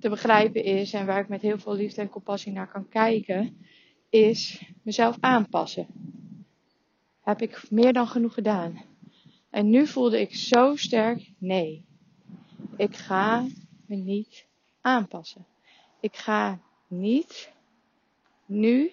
[0.00, 3.56] te begrijpen is en waar ik met heel veel liefde en compassie naar kan kijken,
[4.10, 5.86] is mezelf aanpassen.
[7.20, 8.82] Heb ik meer dan genoeg gedaan.
[9.50, 11.84] En nu voelde ik zo sterk, nee,
[12.76, 13.46] ik ga
[13.86, 14.46] me niet
[14.80, 15.46] aanpassen.
[16.00, 17.52] Ik ga niet
[18.46, 18.92] nu,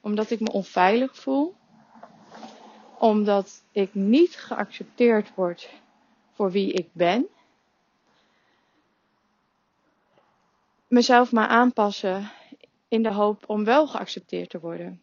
[0.00, 1.54] omdat ik me onveilig voel,
[2.98, 5.70] omdat ik niet geaccepteerd word
[6.32, 7.26] voor wie ik ben.
[10.88, 12.30] Mezelf maar aanpassen
[12.88, 15.02] in de hoop om wel geaccepteerd te worden.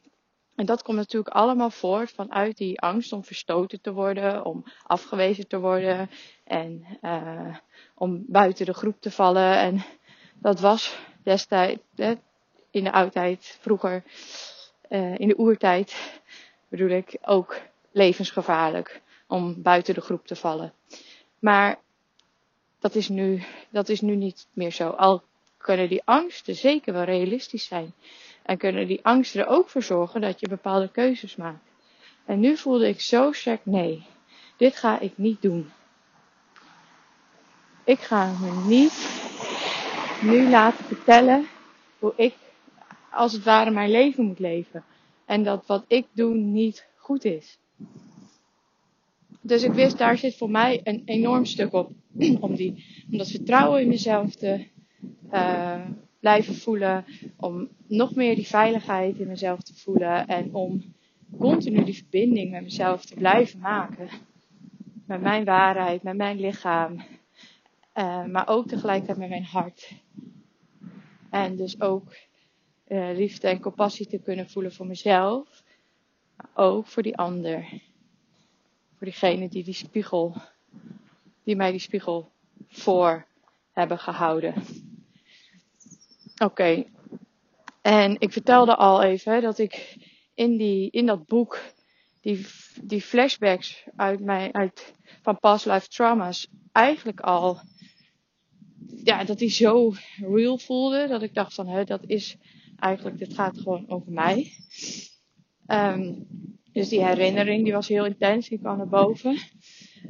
[0.56, 5.48] En dat komt natuurlijk allemaal voort vanuit die angst om verstoten te worden, om afgewezen
[5.48, 6.10] te worden
[6.44, 7.56] en uh,
[7.96, 9.58] om buiten de groep te vallen.
[9.58, 9.84] En
[10.34, 11.82] dat was destijds,
[12.72, 14.04] in de oudheid, vroeger,
[14.90, 16.22] uh, in de oertijd,
[16.68, 17.62] bedoel ik, ook
[17.92, 20.74] levensgevaarlijk om buiten de groep te vallen.
[21.40, 21.80] Maar
[22.80, 24.90] dat is nu, dat is nu niet meer zo.
[24.90, 25.24] Al
[25.58, 27.94] kunnen die angsten zeker wel realistisch zijn.
[28.44, 31.72] En kunnen die angsten er ook voor zorgen dat je bepaalde keuzes maakt.
[32.26, 34.04] En nu voelde ik zo sterk, nee,
[34.58, 35.70] dit ga ik niet doen.
[37.84, 39.22] Ik ga me niet
[40.22, 41.48] nu laten vertellen
[42.00, 42.34] hoe ik
[43.12, 44.84] als het ware mijn leven moet leven.
[45.26, 47.60] En dat wat ik doe niet goed is.
[49.42, 51.92] Dus ik wist, daar zit voor mij een enorm stuk op.
[52.40, 54.68] Om, die, om dat vertrouwen in mezelf te
[55.34, 55.86] uh,
[56.24, 57.06] blijven voelen.
[57.38, 60.28] Om nog meer die veiligheid in mezelf te voelen.
[60.28, 60.94] En om
[61.40, 64.10] continu die verbinding met mezelf te blijven maken.
[65.06, 66.94] Met mijn waarheid, met mijn lichaam.
[67.96, 69.94] Uh, maar ook tegelijkertijd met mijn hart.
[71.30, 72.16] En dus ook
[72.88, 75.64] uh, liefde en compassie te kunnen voelen voor mezelf.
[76.36, 77.82] Maar ook voor die ander.
[78.96, 80.36] Voor diegene die die spiegel,
[81.44, 82.32] die mij die spiegel
[82.68, 83.26] voor
[83.72, 84.54] hebben gehouden.
[86.38, 86.84] Oké.
[87.82, 89.98] En ik vertelde al even dat ik
[90.34, 91.60] in, die, in dat boek
[92.22, 92.46] die,
[92.82, 97.60] die flashbacks uit mijn, uit, van past life trauma's eigenlijk al,
[99.04, 101.08] ja, dat die zo real voelde.
[101.08, 102.38] Dat ik dacht van, hè, dat is
[102.76, 104.52] eigenlijk, dit gaat gewoon over mij.
[105.68, 106.28] Um,
[106.72, 109.38] dus die herinnering die was heel intens, die kwam naar boven.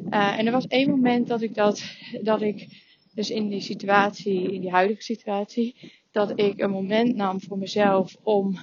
[0.10, 1.84] Uh, en er was één moment dat ik dat,
[2.22, 2.68] dat ik
[3.14, 8.18] dus in die situatie, in die huidige situatie, dat ik een moment nam voor mezelf
[8.24, 8.58] om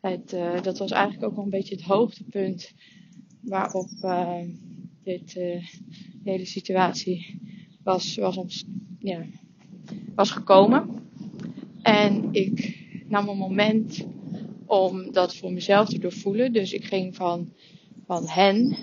[0.00, 2.72] het, uh, dat was eigenlijk ook wel een beetje het hoogtepunt
[3.40, 4.40] waarop uh,
[5.02, 5.32] dit,
[6.24, 7.40] hele situatie
[7.82, 8.64] was, was,
[8.98, 9.24] ja,
[10.14, 11.08] was gekomen.
[11.82, 14.06] En ik nam een moment
[14.66, 16.52] om dat voor mezelf te doorvoelen.
[16.52, 17.52] Dus ik ging van,
[18.06, 18.76] van hen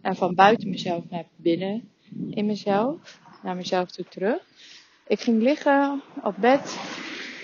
[0.00, 1.88] en van buiten mezelf naar binnen
[2.30, 4.46] in mezelf, naar mezelf toe terug.
[5.06, 6.78] Ik ging liggen op bed.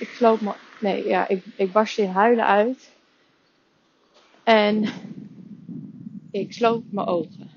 [0.01, 2.93] Ik sloot me, nee, ja, ik, ik barstte in huilen uit.
[4.43, 4.85] En
[6.31, 7.51] ik sloot mijn ogen.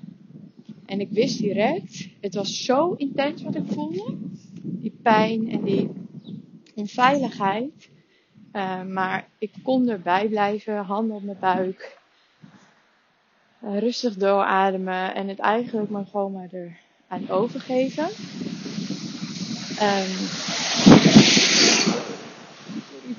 [0.86, 4.16] En ik wist direct, het was zo intens wat ik voelde.
[4.62, 5.90] Die pijn en die
[6.74, 7.90] onveiligheid.
[8.52, 11.98] Uh, maar ik kon erbij blijven, handen op mijn buik.
[13.64, 18.08] Uh, rustig doorademen en het eigenlijk maar gewoon maar er aan overgeven.
[19.80, 20.57] Um,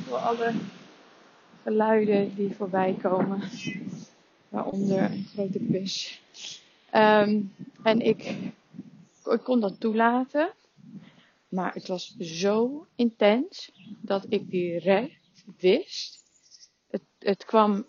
[0.09, 0.53] voor alle
[1.63, 3.41] geluiden die voorbij komen.
[4.49, 6.21] Waaronder een grote kus.
[6.95, 8.23] Um, en ik,
[9.25, 10.53] ik kon dat toelaten.
[11.47, 16.23] Maar het was zo intens dat ik direct wist.
[16.89, 17.85] Het, het kwam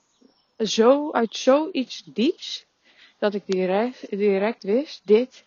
[0.59, 2.67] zo uit zoiets dieps
[3.19, 3.43] dat ik
[4.09, 5.45] direct wist, dit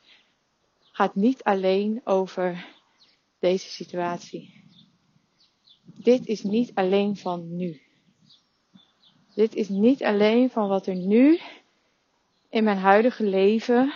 [0.91, 2.67] gaat niet alleen over
[3.39, 4.62] deze situatie.
[6.03, 7.81] Dit is niet alleen van nu.
[9.35, 11.39] Dit is niet alleen van wat er nu
[12.49, 13.93] in mijn huidige leven,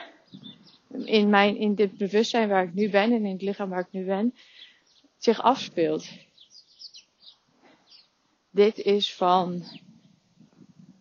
[1.03, 3.91] in, mijn, in dit bewustzijn waar ik nu ben en in het lichaam waar ik
[3.91, 4.33] nu ben,
[5.17, 6.07] zich afspeelt
[8.57, 9.63] dit is van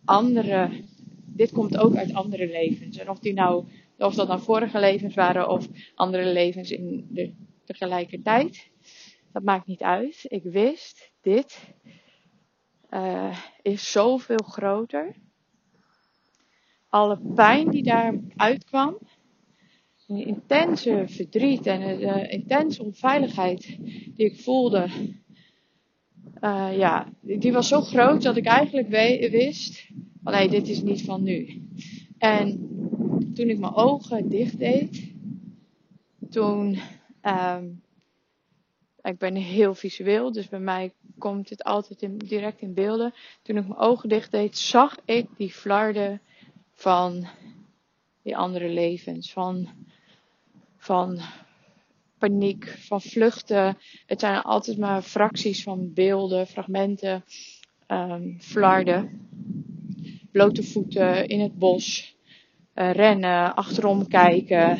[0.05, 0.83] andere,
[1.25, 2.97] dit komt ook uit andere levens.
[2.97, 3.65] En of, die nou,
[3.97, 7.33] of dat nou vorige levens waren of andere levens in de
[7.65, 8.69] tegelijkertijd,
[9.37, 10.25] dat maakt niet uit.
[10.27, 11.73] Ik wist, dit
[12.89, 15.15] uh, is zoveel groter.
[16.89, 18.97] Alle pijn die daar uitkwam,
[20.07, 23.77] een intense verdriet en een intense onveiligheid
[24.15, 24.87] die ik voelde,
[26.41, 28.87] uh, ja, die was zo groot dat ik eigenlijk
[29.29, 29.89] wist,
[30.23, 31.67] van nee, dit is niet van nu.
[32.17, 32.69] En
[33.33, 35.13] toen ik mijn ogen dicht deed,
[36.29, 36.77] toen,
[37.21, 37.85] um,
[39.07, 43.13] ik ben heel visueel, dus bij mij komt het altijd direct in beelden.
[43.41, 46.21] Toen ik mijn ogen dicht deed, zag ik die flarden
[46.73, 47.27] van
[48.21, 49.69] die andere levens, van,
[50.77, 51.19] van
[52.17, 53.77] paniek, van vluchten.
[54.05, 57.23] Het zijn altijd maar fracties van beelden, fragmenten,
[57.87, 59.29] um, flarden.
[60.31, 62.15] Blote voeten in het bos,
[62.75, 64.79] uh, rennen, achterom kijken.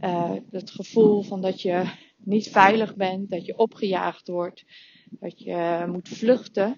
[0.00, 1.84] Uh, het gevoel van dat je
[2.30, 4.64] niet veilig bent, dat je opgejaagd wordt,
[5.10, 6.76] dat je moet vluchten,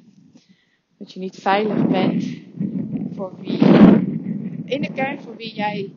[0.98, 2.24] dat je niet veilig bent.
[3.14, 3.58] voor wie,
[4.64, 5.92] in de kern voor wie jij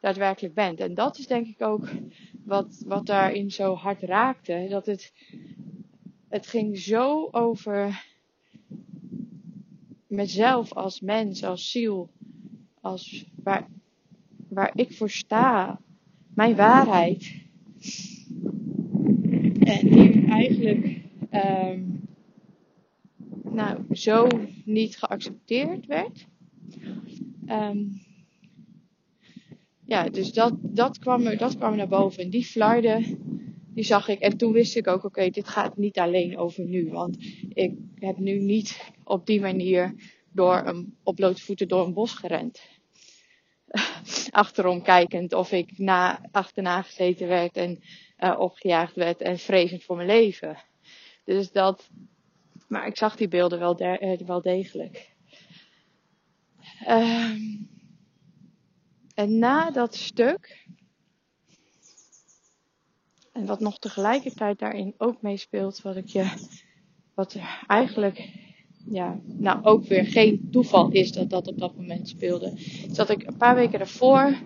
[0.00, 0.80] daadwerkelijk bent.
[0.80, 1.88] En dat is denk ik ook
[2.44, 4.66] wat, wat daarin zo hard raakte.
[4.70, 5.12] Dat het,
[6.28, 8.04] het ging zo over
[10.06, 12.10] mezelf als mens, als ziel,
[12.80, 13.68] als waar,
[14.48, 15.80] waar ik voor sta,
[16.34, 17.48] mijn waarheid.
[19.60, 21.00] En die eigenlijk
[21.32, 22.08] um,
[23.42, 24.28] nou, zo
[24.64, 26.26] niet geaccepteerd werd.
[27.46, 28.02] Um,
[29.84, 32.22] ja, dus dat, dat, kwam dat kwam naar boven.
[32.22, 33.18] En die flarden,
[33.74, 34.18] die zag ik.
[34.20, 36.90] En toen wist ik ook, oké, dit gaat niet alleen over nu.
[36.90, 37.16] Want
[37.48, 39.94] ik heb nu niet op die manier
[40.32, 42.60] door een, op blote voeten door een bos gerend.
[44.30, 47.82] Achterom kijkend of ik na, achterna gezeten werd en
[48.20, 50.58] uh, opgejaagd werd en vrezend voor mijn leven.
[51.24, 51.90] Dus dat,
[52.68, 55.10] maar ik zag die beelden wel, de, uh, wel degelijk.
[56.88, 57.68] Um,
[59.14, 60.66] en na dat stuk,
[63.32, 66.32] en wat nog tegelijkertijd daarin ook meespeelt, wat ik je,
[67.14, 68.28] wat eigenlijk,
[68.90, 73.10] ja, nou ook weer geen toeval is dat dat op dat moment speelde, is dat
[73.10, 74.38] ik een paar weken daarvoor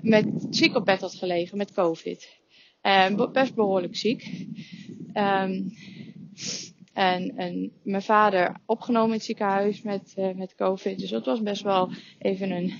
[0.00, 2.41] met ziek op bed had gelegen met COVID.
[2.82, 4.46] En best behoorlijk ziek.
[5.14, 5.72] Um,
[6.92, 10.98] en, en mijn vader opgenomen in het ziekenhuis met, uh, met COVID.
[10.98, 12.72] Dus dat was best wel even een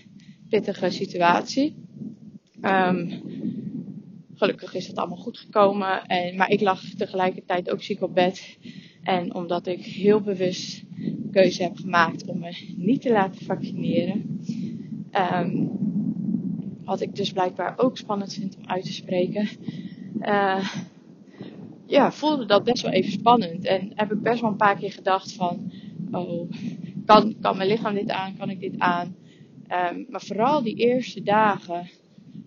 [0.49, 1.75] pittige situatie.
[2.63, 3.23] Um,
[4.35, 6.07] gelukkig is het allemaal goed gekomen.
[6.07, 8.59] En, maar ik lag tegelijkertijd ook ziek op bed.
[9.03, 10.83] En omdat ik heel bewust
[11.31, 14.41] keuze heb gemaakt om me niet te laten vaccineren,
[15.35, 15.71] um,
[16.85, 19.49] wat ik dus blijkbaar ook spannend vind om uit te spreken,
[20.25, 20.69] uh,
[21.87, 23.65] ja, voelde dat best wel even spannend.
[23.65, 25.73] En heb ik best wel een paar keer gedacht van,
[26.13, 26.51] oh,
[27.07, 28.37] kan, kan mijn lichaam dit aan?
[28.37, 29.17] Kan ik dit aan?
[29.91, 31.89] Um, maar vooral die eerste dagen,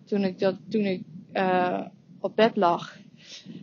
[0.06, 1.04] toen ik, dat, toen ik
[1.34, 1.82] uh,
[2.20, 2.98] op bed lag.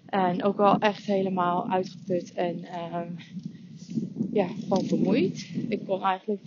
[0.06, 3.16] En ook wel echt helemaal uitgeput en um,
[4.32, 5.50] ja, gewoon vermoeid.
[5.68, 6.40] Ik kon eigenlijk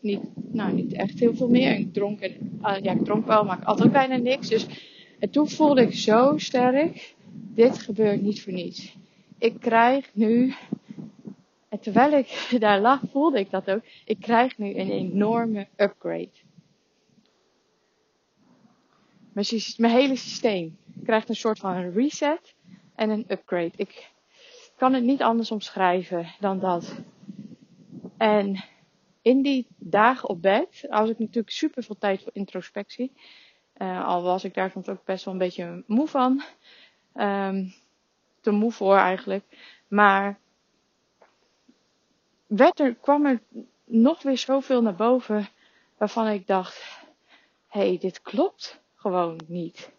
[0.00, 0.20] niet,
[0.52, 1.78] nou, niet echt heel veel meer.
[1.78, 2.32] Ik dronk, en,
[2.62, 4.48] uh, ja, ik dronk wel, maar ik at ook bijna niks.
[4.48, 4.66] Dus,
[5.22, 7.14] en toen voelde ik zo sterk,
[7.54, 8.96] dit gebeurt niet voor niets.
[9.38, 10.54] Ik krijg nu
[11.68, 13.82] en terwijl ik daar lag, voelde ik dat ook.
[14.04, 16.30] Ik krijg nu een enorme upgrade.
[19.32, 22.54] Mijn, hele systeem krijgt een soort van reset
[22.94, 23.72] en een upgrade.
[23.76, 24.10] Ik
[24.76, 26.94] kan het niet anders omschrijven dan dat.
[28.16, 28.64] En
[29.22, 33.12] in die dagen op bed, als ik natuurlijk super veel tijd voor introspectie.
[33.82, 36.42] Uh, al was ik daar soms ook best wel een beetje moe van.
[37.14, 37.74] Um,
[38.40, 39.44] te moe voor eigenlijk.
[39.88, 40.38] Maar
[42.46, 43.40] werd er, kwam er
[43.84, 45.48] nog weer zoveel naar boven
[45.96, 47.04] waarvan ik dacht:
[47.68, 49.90] hé, hey, dit klopt gewoon niet.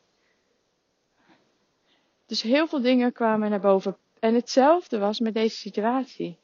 [2.26, 3.98] Dus heel veel dingen kwamen naar boven.
[4.20, 6.38] En hetzelfde was met deze situatie.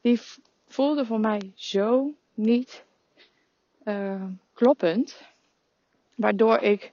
[0.00, 0.20] Die
[0.68, 2.84] voelde voor mij zo niet
[3.84, 5.34] uh, kloppend.
[6.16, 6.92] Waardoor ik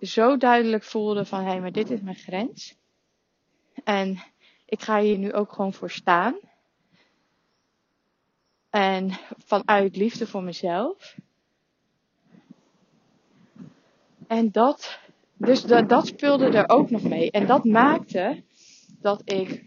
[0.00, 2.76] zo duidelijk voelde van hé, hey, maar dit is mijn grens.
[3.84, 4.22] En
[4.64, 6.36] ik ga hier nu ook gewoon voor staan.
[8.70, 11.16] En vanuit liefde voor mezelf.
[14.26, 14.98] En dat,
[15.36, 17.30] dus dat, dat speelde er ook nog mee.
[17.30, 18.42] En dat maakte
[19.00, 19.64] dat ik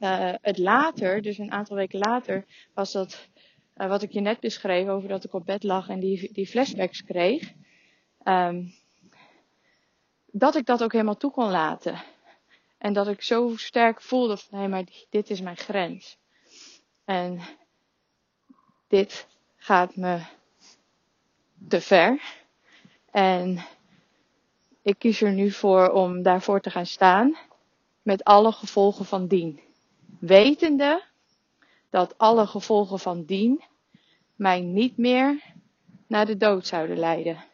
[0.00, 3.28] uh, het later, dus een aantal weken later, was dat
[3.76, 6.46] uh, wat ik je net beschreef over dat ik op bed lag en die, die
[6.46, 7.52] flashbacks kreeg.
[8.24, 8.74] Um,
[10.26, 12.02] dat ik dat ook helemaal toe kon laten.
[12.78, 16.18] En dat ik zo sterk voelde van, maar dit is mijn grens.
[17.04, 17.40] En
[18.88, 20.22] dit gaat me
[21.68, 22.20] te ver.
[23.10, 23.64] En
[24.82, 27.36] ik kies er nu voor om daarvoor te gaan staan.
[28.02, 29.60] Met alle gevolgen van dien.
[30.20, 31.02] Wetende
[31.94, 33.64] dat alle gevolgen van dien
[34.34, 35.54] mij niet meer
[36.06, 37.44] naar de dood zouden leiden.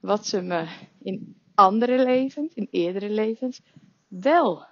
[0.00, 0.68] Wat ze me
[1.02, 3.60] in andere levens, in eerdere levens,
[4.08, 4.66] wel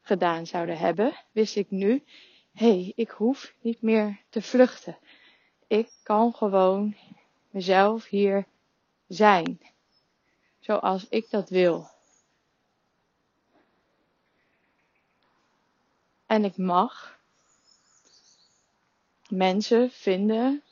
[0.00, 2.04] gedaan zouden hebben, wist ik nu
[2.52, 4.98] hey, ik hoef niet meer te vluchten.
[5.66, 6.96] Ik kan gewoon
[7.50, 8.46] mezelf hier
[9.08, 9.60] zijn.
[10.60, 11.88] Zoals ik dat wil.
[16.26, 17.18] En ik mag
[19.30, 20.62] mensen vinden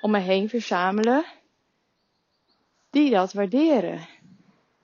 [0.00, 1.24] om me heen verzamelen
[2.90, 4.08] die dat waarderen,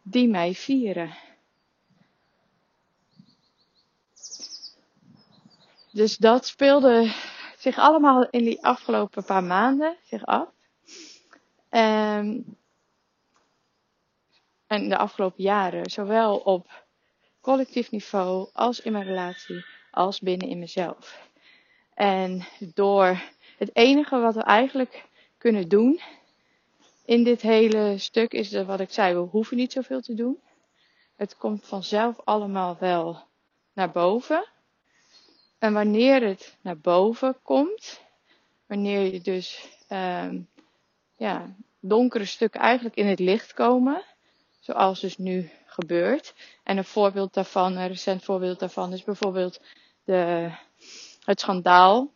[0.02, 1.14] die mij vieren.
[5.92, 7.12] Dus dat speelde
[7.58, 10.48] zich allemaal in die afgelopen paar maanden zich af.
[11.70, 12.56] Um,
[14.66, 16.84] en de afgelopen jaren, zowel op
[17.40, 21.27] collectief niveau als in mijn relatie, als binnen in mezelf.
[21.98, 23.22] En door
[23.56, 25.04] het enige wat we eigenlijk
[25.38, 26.00] kunnen doen
[27.04, 30.40] in dit hele stuk is dat wat ik zei, we hoeven niet zoveel te doen.
[31.16, 33.22] Het komt vanzelf allemaal wel
[33.72, 34.48] naar boven.
[35.58, 38.00] En wanneer het naar boven komt,
[38.66, 40.48] wanneer je dus um,
[41.16, 44.02] ja, donkere stukken eigenlijk in het licht komen,
[44.60, 46.34] zoals dus nu gebeurt.
[46.62, 49.60] En een voorbeeld daarvan, een recent voorbeeld daarvan is bijvoorbeeld
[50.04, 50.50] de,
[51.28, 52.10] het schandaal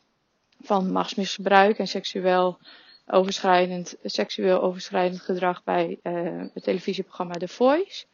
[0.60, 2.58] van machtsmisbruik en seksueel
[3.06, 8.04] overschrijdend, seksueel overschrijdend gedrag bij uh, het televisieprogramma The Voice.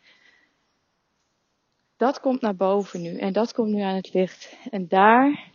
[1.96, 4.56] Dat komt naar boven nu en dat komt nu aan het licht.
[4.70, 5.50] En daar,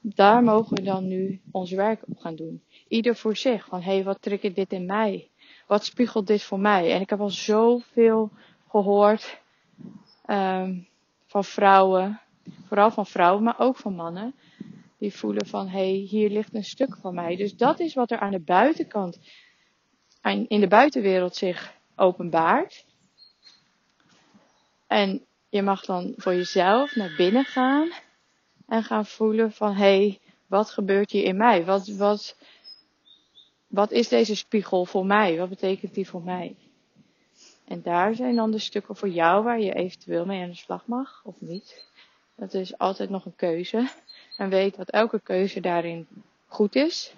[0.00, 2.62] daar mogen we dan nu ons werk op gaan doen.
[2.88, 3.66] Ieder voor zich.
[3.66, 5.28] Van hé, hey, wat triggert dit in mij?
[5.66, 6.92] Wat spiegelt dit voor mij?
[6.92, 8.30] En ik heb al zoveel
[8.68, 9.40] gehoord
[10.26, 10.88] um,
[11.26, 12.20] van vrouwen,
[12.66, 14.34] vooral van vrouwen, maar ook van mannen,
[14.98, 17.36] die voelen van hé, hey, hier ligt een stuk van mij.
[17.36, 19.18] Dus dat is wat er aan de buitenkant,
[20.48, 22.86] in de buitenwereld zich openbaart.
[24.86, 27.90] En je mag dan voor jezelf naar binnen gaan
[28.66, 31.64] en gaan voelen van hé, hey, wat gebeurt hier in mij?
[31.64, 32.36] Wat, wat,
[33.66, 35.38] wat is deze spiegel voor mij?
[35.38, 36.56] Wat betekent die voor mij?
[37.64, 40.86] En daar zijn dan de stukken voor jou waar je eventueel mee aan de slag
[40.86, 41.86] mag of niet.
[42.36, 43.88] Dat is altijd nog een keuze.
[44.38, 46.06] En weet dat elke keuze daarin
[46.46, 47.14] goed is,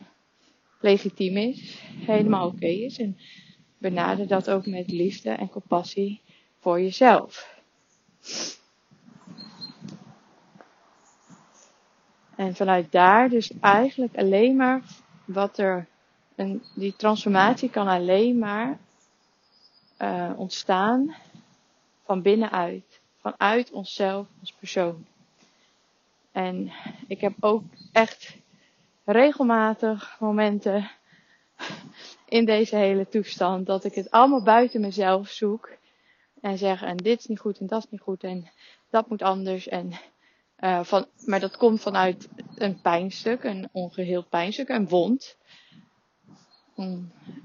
[0.81, 2.99] legitiem is, helemaal oké is.
[2.99, 3.19] En
[3.79, 6.21] benader dat ook met liefde en compassie
[6.59, 7.59] voor jezelf.
[12.37, 14.83] En vanuit daar dus eigenlijk alleen maar
[15.25, 15.87] wat er,
[16.37, 18.79] een, die transformatie kan alleen maar
[19.99, 21.15] uh, ontstaan
[22.05, 25.07] van binnenuit, vanuit onszelf als persoon.
[26.33, 26.73] En
[27.07, 27.63] ik heb ook
[27.93, 28.37] echt
[29.05, 30.91] regelmatig momenten
[32.29, 35.71] in deze hele toestand dat ik het allemaal buiten mezelf zoek
[36.41, 38.51] en zeg en dit is niet goed en dat is niet goed en
[38.91, 39.93] dat moet anders en
[40.61, 45.37] uh, van, maar dat komt vanuit een pijnstuk, een ongeheeld pijnstuk, een wond.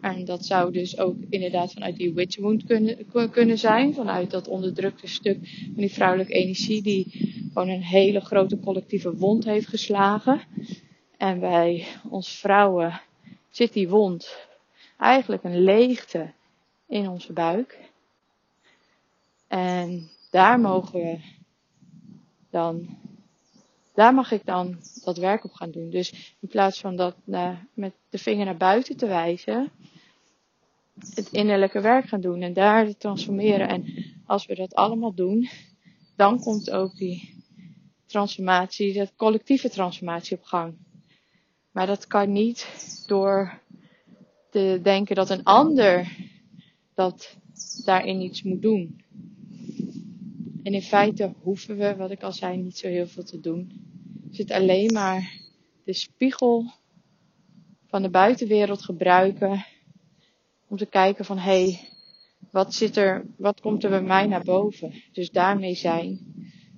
[0.01, 2.97] En dat zou dus ook inderdaad vanuit die witch wound kunnen,
[3.31, 3.93] kunnen zijn.
[3.93, 5.37] Vanuit dat onderdrukte stuk
[5.73, 7.05] van die vrouwelijke energie die
[7.53, 10.41] gewoon een hele grote collectieve wond heeft geslagen.
[11.17, 13.01] En bij ons vrouwen
[13.49, 14.47] zit die wond
[14.97, 16.31] eigenlijk een leegte
[16.87, 17.79] in onze buik.
[19.47, 21.19] En daar mogen we
[22.49, 22.97] dan
[23.95, 25.89] daar mag ik dan dat werk op gaan doen.
[25.89, 29.71] Dus in plaats van dat naar, met de vinger naar buiten te wijzen,
[31.13, 33.67] het innerlijke werk gaan doen en daar te transformeren.
[33.67, 33.85] En
[34.25, 35.49] als we dat allemaal doen,
[36.15, 37.43] dan komt ook die
[38.05, 40.77] transformatie, dat collectieve transformatie op gang.
[41.71, 42.67] Maar dat kan niet
[43.07, 43.59] door
[44.49, 46.17] te denken dat een ander
[46.93, 47.37] dat
[47.85, 49.03] daarin iets moet doen.
[50.63, 53.84] En in feite hoeven we, wat ik al zei, niet zo heel veel te doen
[54.35, 55.39] zit alleen maar
[55.83, 56.71] de spiegel
[57.87, 59.65] van de buitenwereld gebruiken
[60.67, 61.79] om te kijken van hé, hey,
[62.51, 64.93] wat zit er, wat komt er bij mij naar boven?
[65.11, 66.19] Dus daarmee zijn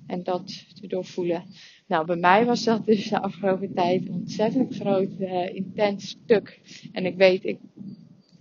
[0.08, 1.44] en dat te doorvoelen.
[1.88, 6.60] Nou, bij mij was dat dus de afgelopen tijd een ontzettend groot, uh, intens stuk.
[6.92, 7.60] En ik weet, ik,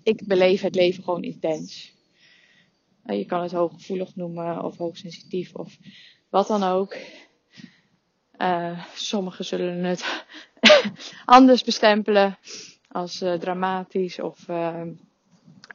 [0.03, 1.95] ik beleef het leven gewoon intens.
[3.07, 5.79] Uh, je kan het hooggevoelig noemen of hoogsensitief of
[6.29, 6.97] wat dan ook.
[8.39, 10.25] Uh, sommigen zullen het
[11.25, 12.39] anders bestempelen
[12.89, 14.83] als uh, dramatisch of uh,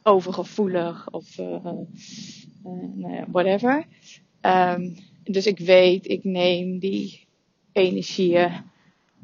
[0.02, 3.86] overgevoelig of nou ja, whatever.
[4.40, 7.26] Um, dus ik weet, ik neem die
[7.72, 8.50] energieën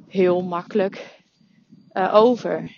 [0.09, 1.21] heel makkelijk
[2.13, 2.71] over.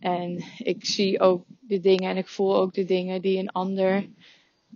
[0.00, 4.08] En ik zie ook de dingen en ik voel ook de dingen die een ander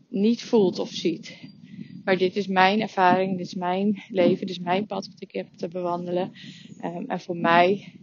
[0.08, 1.38] niet voelt of ziet.
[2.06, 5.32] Maar dit is mijn ervaring, dit is mijn leven, dit is mijn pad wat ik
[5.32, 6.32] heb te bewandelen.
[6.84, 7.94] Um, en voor mij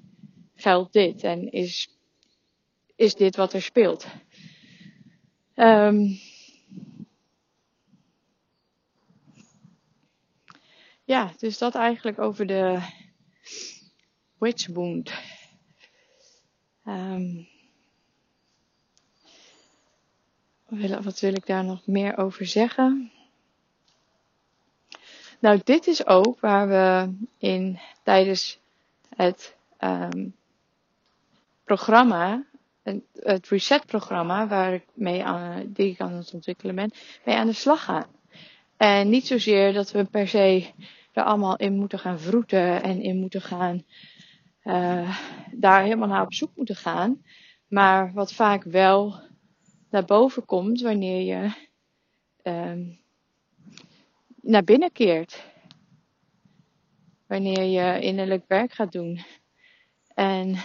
[0.56, 1.97] geldt dit en is,
[2.95, 4.08] is dit wat er speelt.
[5.56, 6.20] Um,
[11.04, 12.80] ja, dus dat eigenlijk over de
[14.38, 15.14] witch wound.
[16.86, 17.47] Um,
[21.04, 23.12] wat wil ik daar nog meer over zeggen?
[25.44, 28.60] Nou, dit is ook waar we in tijdens
[29.16, 30.36] het um,
[31.64, 32.46] programma,
[33.14, 36.91] het reset-programma waar ik mee aan, die ik aan het ontwikkelen ben,
[37.26, 38.06] mee aan de slag gaan.
[38.78, 40.72] En niet zozeer dat we per se
[41.12, 43.84] er allemaal in moeten gaan vroeten en in moeten gaan,
[44.64, 45.18] uh,
[45.52, 47.24] daar helemaal naar op zoek moeten gaan.
[47.68, 49.20] Maar wat vaak wel
[49.89, 51.52] naar boven komt wanneer je
[52.44, 53.03] um,
[54.44, 55.44] naar binnen keert.
[57.28, 59.20] Wanneer je innerlijk werk gaat doen.
[60.14, 60.56] En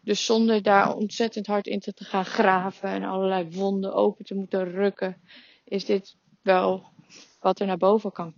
[0.00, 4.70] dus zonder daar ontzettend hard in te gaan graven en allerlei wonden open te moeten
[4.70, 5.16] rukken,
[5.64, 6.84] is dit wel
[7.40, 8.34] wat er naar boven kan,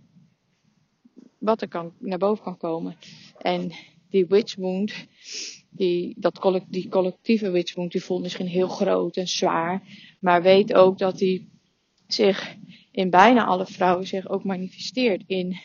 [1.37, 2.97] wat er kan, naar boven kan komen.
[3.37, 3.71] En
[4.09, 5.07] die witch wound,
[5.69, 9.81] die, dat die collectieve witch wound, die voelt misschien heel groot en zwaar,
[10.19, 11.49] maar weet ook dat die
[12.07, 12.55] zich
[12.95, 15.57] in bijna alle vrouwen zich ook manifesteert in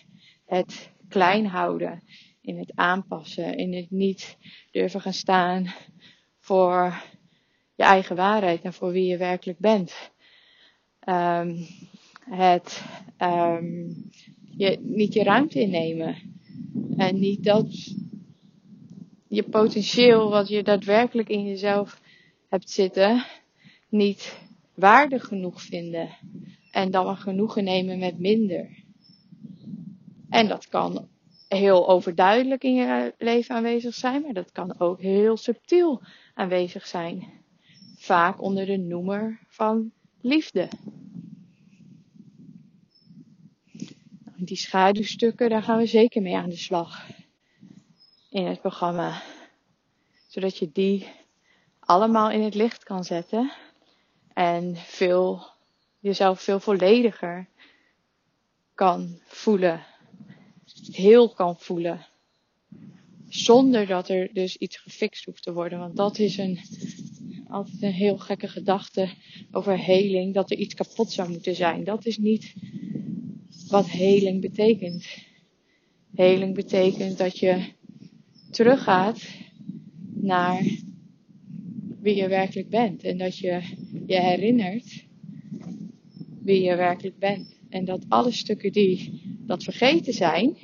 [0.47, 2.03] het klein houden,
[2.41, 4.37] in het aanpassen, in het niet
[4.70, 5.74] durven gaan staan
[6.39, 7.03] voor
[7.74, 10.11] je eigen waarheid en voor wie je werkelijk bent.
[11.09, 11.66] Um,
[12.31, 12.85] het
[13.18, 14.11] um,
[14.57, 16.16] je, niet je ruimte innemen.
[16.97, 17.95] En niet dat
[19.28, 22.01] je potentieel wat je daadwerkelijk in jezelf
[22.49, 23.24] hebt zitten,
[23.89, 24.39] niet
[24.74, 26.09] waardig genoeg vinden.
[26.71, 28.85] En dan genoegen nemen met minder.
[30.29, 31.09] En dat kan
[31.49, 36.03] heel overduidelijk in je leven aanwezig zijn, maar dat kan ook heel subtiel
[36.35, 37.29] aanwezig zijn.
[37.97, 40.68] Vaak onder de noemer van liefde.
[44.37, 47.09] Die schaduwstukken, daar gaan we zeker mee aan de slag
[48.31, 49.23] in het programma.
[50.27, 51.09] Zodat je die
[51.81, 53.53] allemaal in het licht kan zetten
[54.33, 55.47] en veel,
[56.01, 57.49] jezelf veel vollediger
[58.75, 59.87] kan voelen.
[60.91, 62.07] Heel kan voelen.
[63.29, 65.79] Zonder dat er dus iets gefixt hoeft te worden.
[65.79, 66.59] Want dat is een,
[67.49, 69.09] altijd een heel gekke gedachte
[69.51, 70.35] over heling.
[70.35, 71.85] Dat er iets kapot zou moeten zijn.
[71.85, 72.55] Dat is niet
[73.69, 75.07] wat heling betekent.
[76.15, 77.73] Heling betekent dat je
[78.51, 79.29] teruggaat
[80.15, 80.63] naar
[82.01, 83.03] wie je werkelijk bent.
[83.03, 83.63] En dat je
[84.07, 85.09] je herinnert
[86.43, 87.59] wie je werkelijk bent.
[87.68, 90.57] En dat alle stukken die dat vergeten zijn,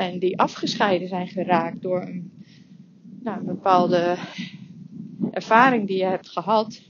[0.00, 2.32] en die afgescheiden zijn geraakt door een,
[3.22, 4.18] nou, bepaalde
[5.30, 6.82] ervaring die je hebt gehad,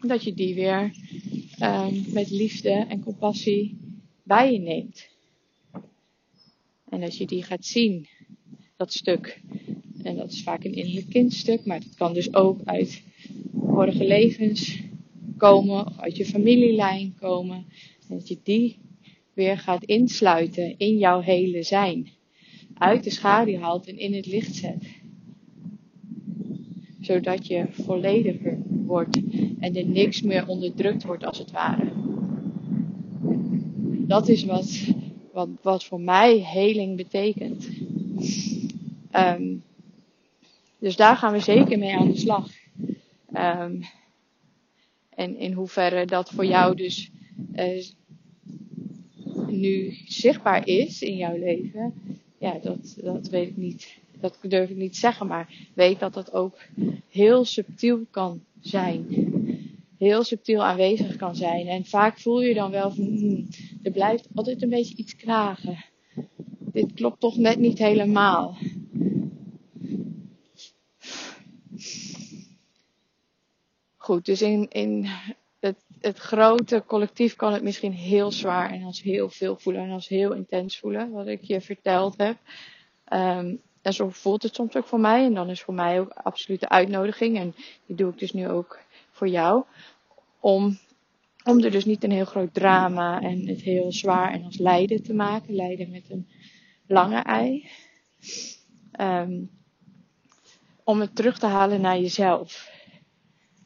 [0.00, 0.90] dat je die weer
[1.62, 3.78] um, met liefde en compassie
[4.22, 5.08] bij je neemt.
[6.88, 8.08] En dat je die gaat zien,
[8.76, 9.40] dat stuk.
[10.02, 13.02] En dat is vaak een innerlijk kindstuk, maar dat kan dus ook uit
[13.54, 14.85] vorige levens
[15.36, 17.56] komen, uit je familielijn komen.
[18.08, 18.78] En dat je die
[19.34, 22.08] weer gaat insluiten in jouw hele zijn.
[22.74, 24.84] Uit de schaduw haalt en in het licht zet.
[27.00, 29.20] Zodat je vollediger wordt
[29.58, 31.92] en er niks meer onderdrukt wordt als het ware.
[34.06, 34.94] Dat is wat,
[35.32, 37.68] wat, wat voor mij heling betekent.
[39.12, 39.62] Um,
[40.78, 42.48] dus daar gaan we zeker mee aan de slag.
[43.34, 43.80] Um,
[45.16, 47.10] en in hoeverre dat voor jou dus
[47.56, 47.84] uh,
[49.46, 51.94] nu zichtbaar is in jouw leven,
[52.38, 53.98] ja, dat, dat weet ik niet.
[54.20, 56.58] Dat durf ik niet zeggen, maar weet dat dat ook
[57.08, 59.06] heel subtiel kan zijn.
[59.98, 61.66] Heel subtiel aanwezig kan zijn.
[61.66, 63.48] En vaak voel je dan wel van, hmm,
[63.82, 65.84] er blijft altijd een beetje iets knagen.
[66.72, 68.56] Dit klopt toch net niet helemaal.
[74.06, 75.08] Goed, dus in, in
[75.60, 79.90] het, het grote collectief kan het misschien heel zwaar en als heel veel voelen en
[79.90, 82.36] als heel intens voelen, wat ik je verteld heb.
[83.12, 85.24] Um, en zo voelt het soms ook voor mij.
[85.24, 87.38] En dan is voor mij ook absoluut de uitnodiging.
[87.38, 87.54] En
[87.86, 88.78] die doe ik dus nu ook
[89.10, 89.64] voor jou.
[90.40, 90.78] Om,
[91.44, 95.02] om er dus niet een heel groot drama en het heel zwaar en als lijden
[95.02, 95.54] te maken.
[95.54, 96.28] Lijden met een
[96.86, 97.68] lange ei.
[99.00, 99.50] Um,
[100.84, 102.74] om het terug te halen naar jezelf.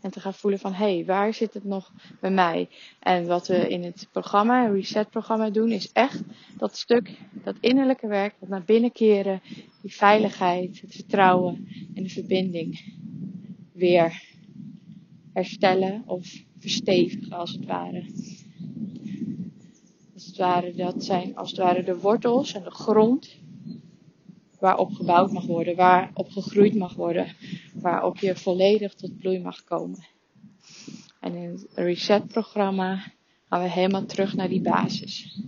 [0.01, 2.69] En te gaan voelen van, hé, hey, waar zit het nog bij mij?
[3.01, 6.23] En wat we in het programma, het Reset programma doen, is echt
[6.57, 9.41] dat stuk, dat innerlijke werk, dat naar binnen keren,
[9.83, 12.95] die veiligheid, het vertrouwen en de verbinding
[13.73, 14.23] weer
[15.33, 18.05] herstellen of verstevigen als het ware.
[20.15, 23.39] Als het ware, dat zijn als het ware de wortels en de grond
[24.59, 27.27] waarop gebouwd mag worden, waarop gegroeid mag worden,
[27.81, 30.07] waarop je volledig tot bloei mag komen.
[31.21, 33.13] En in het reset-programma
[33.49, 35.39] gaan we helemaal terug naar die basis.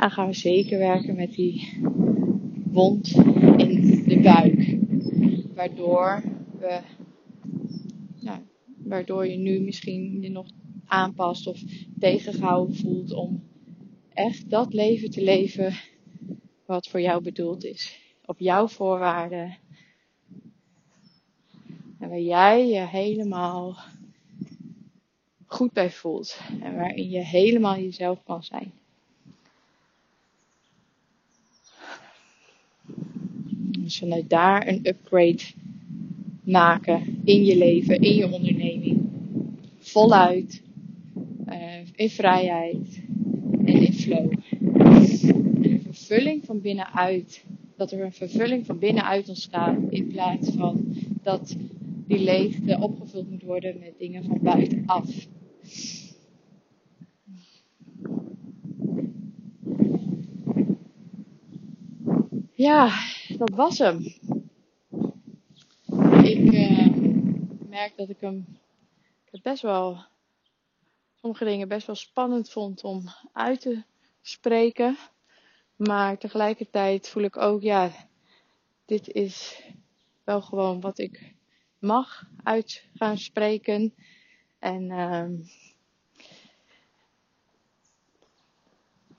[0.00, 1.80] dan gaan we zeker werken met die
[2.64, 3.14] wond
[3.56, 4.76] in de buik.
[5.54, 6.22] Waardoor
[6.58, 6.80] we,
[8.20, 8.38] nou,
[8.84, 10.46] waardoor je nu misschien je nog
[10.86, 11.62] aanpast of
[11.98, 13.42] tegengehouden voelt om
[14.12, 15.74] echt dat leven te leven
[16.70, 17.98] wat voor jou bedoeld is.
[18.24, 19.56] Op jouw voorwaarden.
[21.98, 23.76] En waar jij je helemaal
[25.46, 26.40] goed bij voelt.
[26.60, 28.72] En waarin je helemaal jezelf kan zijn.
[33.78, 35.42] Dus vanuit daar een upgrade
[36.44, 39.08] maken in je leven, in je onderneming.
[39.78, 40.62] Voluit,
[41.48, 43.02] uh, in vrijheid
[43.64, 44.32] en in flow.
[46.10, 47.44] Vervulling van binnenuit.
[47.76, 51.56] Dat er een vervulling van binnenuit ontstaat in plaats van dat
[52.06, 55.26] die leegte opgevuld moet worden met dingen van buitenaf.
[62.54, 62.90] Ja,
[63.36, 63.98] dat was hem.
[66.22, 66.86] Ik uh,
[67.68, 68.46] merk dat ik hem
[69.42, 70.04] best wel,
[71.14, 73.82] sommige dingen best wel spannend vond om uit te
[74.20, 74.96] spreken.
[75.80, 77.90] Maar tegelijkertijd voel ik ook, ja,
[78.84, 79.62] dit is
[80.24, 81.34] wel gewoon wat ik
[81.78, 83.94] mag uit gaan spreken.
[84.58, 85.24] En uh,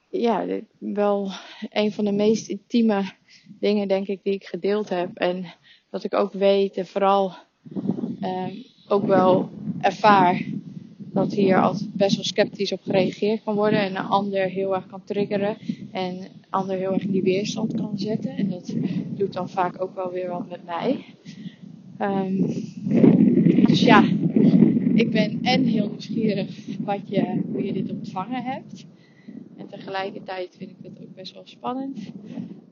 [0.09, 1.31] ja, wel
[1.69, 3.13] een van de meest intieme
[3.59, 5.15] dingen, denk ik, die ik gedeeld heb.
[5.15, 5.53] En
[5.89, 7.33] dat ik ook weet en vooral
[8.21, 8.47] uh,
[8.87, 9.49] ook wel
[9.79, 10.45] ervaar
[10.97, 13.79] dat hier altijd best wel sceptisch op gereageerd kan worden.
[13.79, 15.57] En een ander heel erg kan triggeren.
[15.91, 18.37] En ander heel erg die weerstand kan zetten.
[18.37, 18.75] En dat
[19.15, 21.05] doet dan vaak ook wel weer wat met mij.
[21.99, 22.45] Um,
[23.65, 24.03] dus ja,
[24.93, 28.85] ik ben en heel nieuwsgierig wat je, hoe je dit ontvangen hebt.
[29.57, 32.11] En tegelijkertijd vind ik dat ook best wel spannend.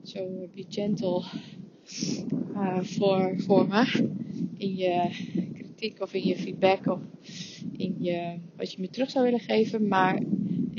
[0.02, 1.22] Zo be gentle
[2.54, 4.08] uh, voor, voor me.
[4.56, 5.08] In je
[5.54, 7.00] kritiek of in je feedback of
[7.76, 9.88] in je, wat je me terug zou willen geven.
[9.88, 10.22] Maar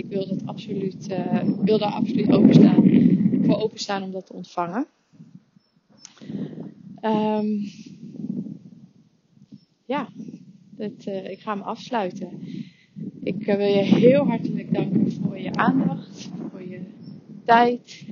[0.02, 2.90] ik wil, dat absoluut, uh, wil daar absoluut openstaan,
[3.44, 4.88] voor openstaan om dat te ontvangen.
[7.02, 7.64] Um,
[9.86, 10.10] ja,
[10.78, 12.30] uh, ik ga me afsluiten.
[13.24, 16.82] Ik uh, wil je heel hartelijk danken voor je aandacht, voor je
[17.44, 18.06] tijd.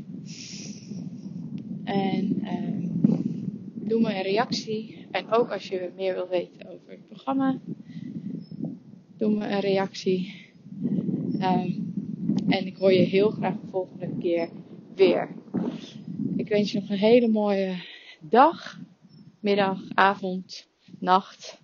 [1.83, 2.89] En uh,
[3.73, 5.07] doe me een reactie.
[5.11, 7.59] En ook als je meer wil weten over het programma,
[9.17, 10.48] doe me een reactie.
[11.41, 11.93] Um,
[12.47, 14.49] en ik hoor je heel graag de volgende keer
[14.95, 15.35] weer.
[16.35, 17.83] Ik wens je nog een hele mooie
[18.19, 18.79] dag,
[19.39, 20.67] middag, avond,
[20.99, 21.61] nacht.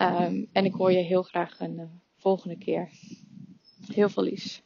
[0.00, 1.82] Um, en ik hoor je heel graag een uh,
[2.16, 2.90] volgende keer.
[3.92, 4.62] Heel veel liefs.